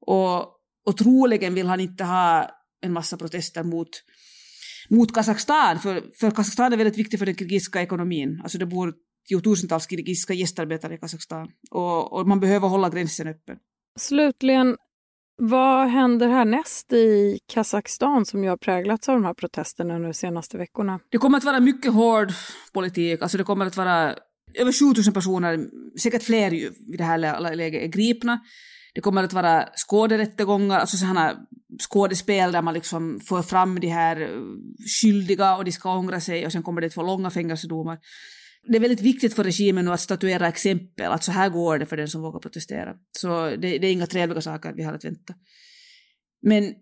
Och, 0.00 0.40
och 0.86 0.96
troligen 0.96 1.54
vill 1.54 1.66
han 1.66 1.80
inte 1.80 2.04
ha 2.04 2.50
en 2.80 2.92
massa 2.92 3.16
protester 3.16 3.62
mot, 3.62 3.88
mot 4.88 5.14
Kazakstan, 5.14 5.78
för, 5.78 6.04
för 6.20 6.30
Kazakstan 6.30 6.72
är 6.72 6.76
väldigt 6.76 6.98
viktigt 6.98 7.18
för 7.18 7.26
den 7.26 7.36
kirgiziska 7.36 7.82
ekonomin. 7.82 8.40
Alltså 8.42 8.58
det 8.58 8.66
bor 8.66 8.94
tiotusentals 9.28 9.90
kirgiziska 9.90 10.34
gästarbetare 10.34 10.94
i 10.94 10.98
Kazakstan 10.98 11.48
och, 11.70 12.12
och 12.12 12.28
man 12.28 12.40
behöver 12.40 12.68
hålla 12.68 12.90
gränsen 12.90 13.28
öppen. 13.28 13.56
Slutligen, 13.98 14.76
vad 15.38 15.88
händer 15.88 16.28
härnäst 16.28 16.92
i 16.92 17.38
Kazakstan 17.52 18.26
som 18.26 18.44
ju 18.44 18.50
har 18.50 18.56
präglats 18.56 19.08
av 19.08 19.14
de 19.14 19.24
här 19.24 19.34
protesterna 19.34 19.98
de 19.98 20.14
senaste 20.14 20.58
veckorna? 20.58 21.00
Det 21.10 21.18
kommer 21.18 21.38
att 21.38 21.44
vara 21.44 21.60
mycket 21.60 21.92
hård 21.92 22.32
politik. 22.72 23.22
Alltså 23.22 23.38
det 23.38 23.44
kommer 23.44 23.66
att 23.66 23.76
vara 23.76 24.14
över 24.54 24.92
7000 24.94 25.14
personer, 25.14 25.58
säkert 26.00 26.22
fler 26.22 26.50
ju 26.50 26.72
vid 26.90 26.98
det 27.00 27.04
här 27.04 27.18
läget, 27.54 27.82
är 27.82 27.86
gripna. 27.86 28.40
Det 28.94 29.00
kommer 29.00 29.24
att 29.24 29.32
vara 29.32 29.68
skåderättegångar, 29.74 30.78
alltså 30.78 30.96
sådana 30.96 31.36
skådespel 31.88 32.52
där 32.52 32.62
man 32.62 32.74
liksom 32.74 33.20
får 33.28 33.42
fram 33.42 33.80
de 33.80 33.88
här 33.88 34.28
skyldiga 35.00 35.56
och 35.56 35.64
de 35.64 35.72
ska 35.72 35.96
ångra 35.96 36.20
sig 36.20 36.46
och 36.46 36.52
sen 36.52 36.62
kommer 36.62 36.80
det 36.80 36.90
två 36.90 37.02
långa 37.02 37.30
fängelsedomar 37.30 37.98
det 38.68 38.76
är 38.76 38.80
väldigt 38.80 39.00
viktigt 39.00 39.34
för 39.34 39.44
regimen 39.44 39.88
att 39.88 40.00
statuera 40.00 40.48
exempel, 40.48 41.12
att 41.12 41.24
så 41.24 41.32
här 41.32 41.48
går 41.48 41.78
det 41.78 41.86
för 41.86 41.96
den 41.96 42.08
som 42.08 42.22
vågar 42.22 42.40
protestera. 42.40 42.94
Så 43.18 43.50
det, 43.50 43.56
det 43.56 43.86
är 43.86 43.92
inga 43.92 44.06
trevliga 44.06 44.40
saker 44.40 44.72
vi 44.72 44.82
har 44.82 44.92
att 44.92 45.04
vänta. 45.04 45.34
Men 46.42 46.74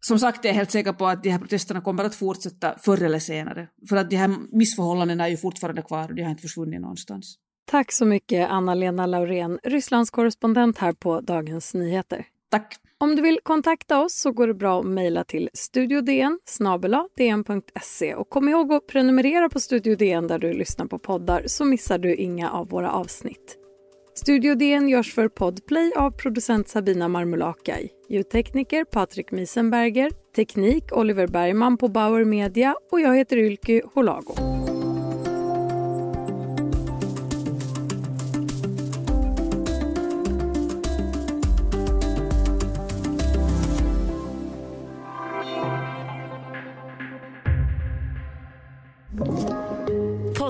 som 0.00 0.18
sagt, 0.18 0.44
jag 0.44 0.50
är 0.50 0.54
helt 0.54 0.70
säker 0.70 0.92
på 0.92 1.06
att 1.06 1.22
de 1.22 1.30
här 1.30 1.38
protesterna 1.38 1.80
kommer 1.80 2.04
att 2.04 2.14
fortsätta 2.14 2.78
förr 2.78 3.02
eller 3.02 3.18
senare. 3.18 3.68
För 3.88 3.96
att 3.96 4.10
de 4.10 4.16
här 4.16 4.56
missförhållandena 4.56 5.24
är 5.24 5.28
ju 5.28 5.36
fortfarande 5.36 5.82
kvar 5.82 6.08
och 6.08 6.14
de 6.14 6.22
har 6.22 6.30
inte 6.30 6.42
försvunnit 6.42 6.80
någonstans. 6.80 7.38
Tack 7.66 7.92
så 7.92 8.04
mycket, 8.04 8.50
Anna-Lena 8.50 9.06
Laurén, 9.06 9.58
Rysslands 9.62 10.10
korrespondent 10.10 10.78
här 10.78 10.92
på 10.92 11.20
Dagens 11.20 11.74
Nyheter. 11.74 12.26
Tack. 12.50 12.76
Om 13.00 13.16
du 13.16 13.22
vill 13.22 13.38
kontakta 13.42 14.00
oss 14.00 14.14
så 14.20 14.32
går 14.32 14.46
det 14.46 14.54
bra 14.54 14.80
att 14.80 14.86
mejla 14.86 15.24
till 15.24 15.50
studiodn 15.54 16.38
dn.se 17.16 18.14
och 18.14 18.28
kom 18.28 18.48
ihåg 18.48 18.72
att 18.72 18.86
prenumerera 18.86 19.48
på 19.48 19.60
Studio 19.60 19.96
DN 19.96 20.26
där 20.26 20.38
du 20.38 20.52
lyssnar 20.52 20.86
på 20.86 20.98
poddar 20.98 21.42
så 21.46 21.64
missar 21.64 21.98
du 21.98 22.14
inga 22.14 22.50
av 22.50 22.68
våra 22.68 22.92
avsnitt. 22.92 23.58
Studio 24.14 24.54
DN 24.54 24.88
görs 24.88 25.14
för 25.14 25.28
Podplay 25.28 25.92
av 25.96 26.10
producent 26.10 26.68
Sabina 26.68 27.08
Marmulakai, 27.08 27.88
ljudtekniker 28.08 28.84
Patrik 28.84 29.30
Misenberger, 29.30 30.10
teknik 30.36 30.84
Oliver 30.92 31.26
Bergman 31.26 31.76
på 31.76 31.88
Bauer 31.88 32.24
Media 32.24 32.74
och 32.92 33.00
jag 33.00 33.16
heter 33.16 33.36
Ylke 33.36 33.82
Holago. 33.94 34.34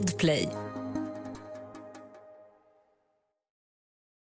Podplay. 0.05 0.64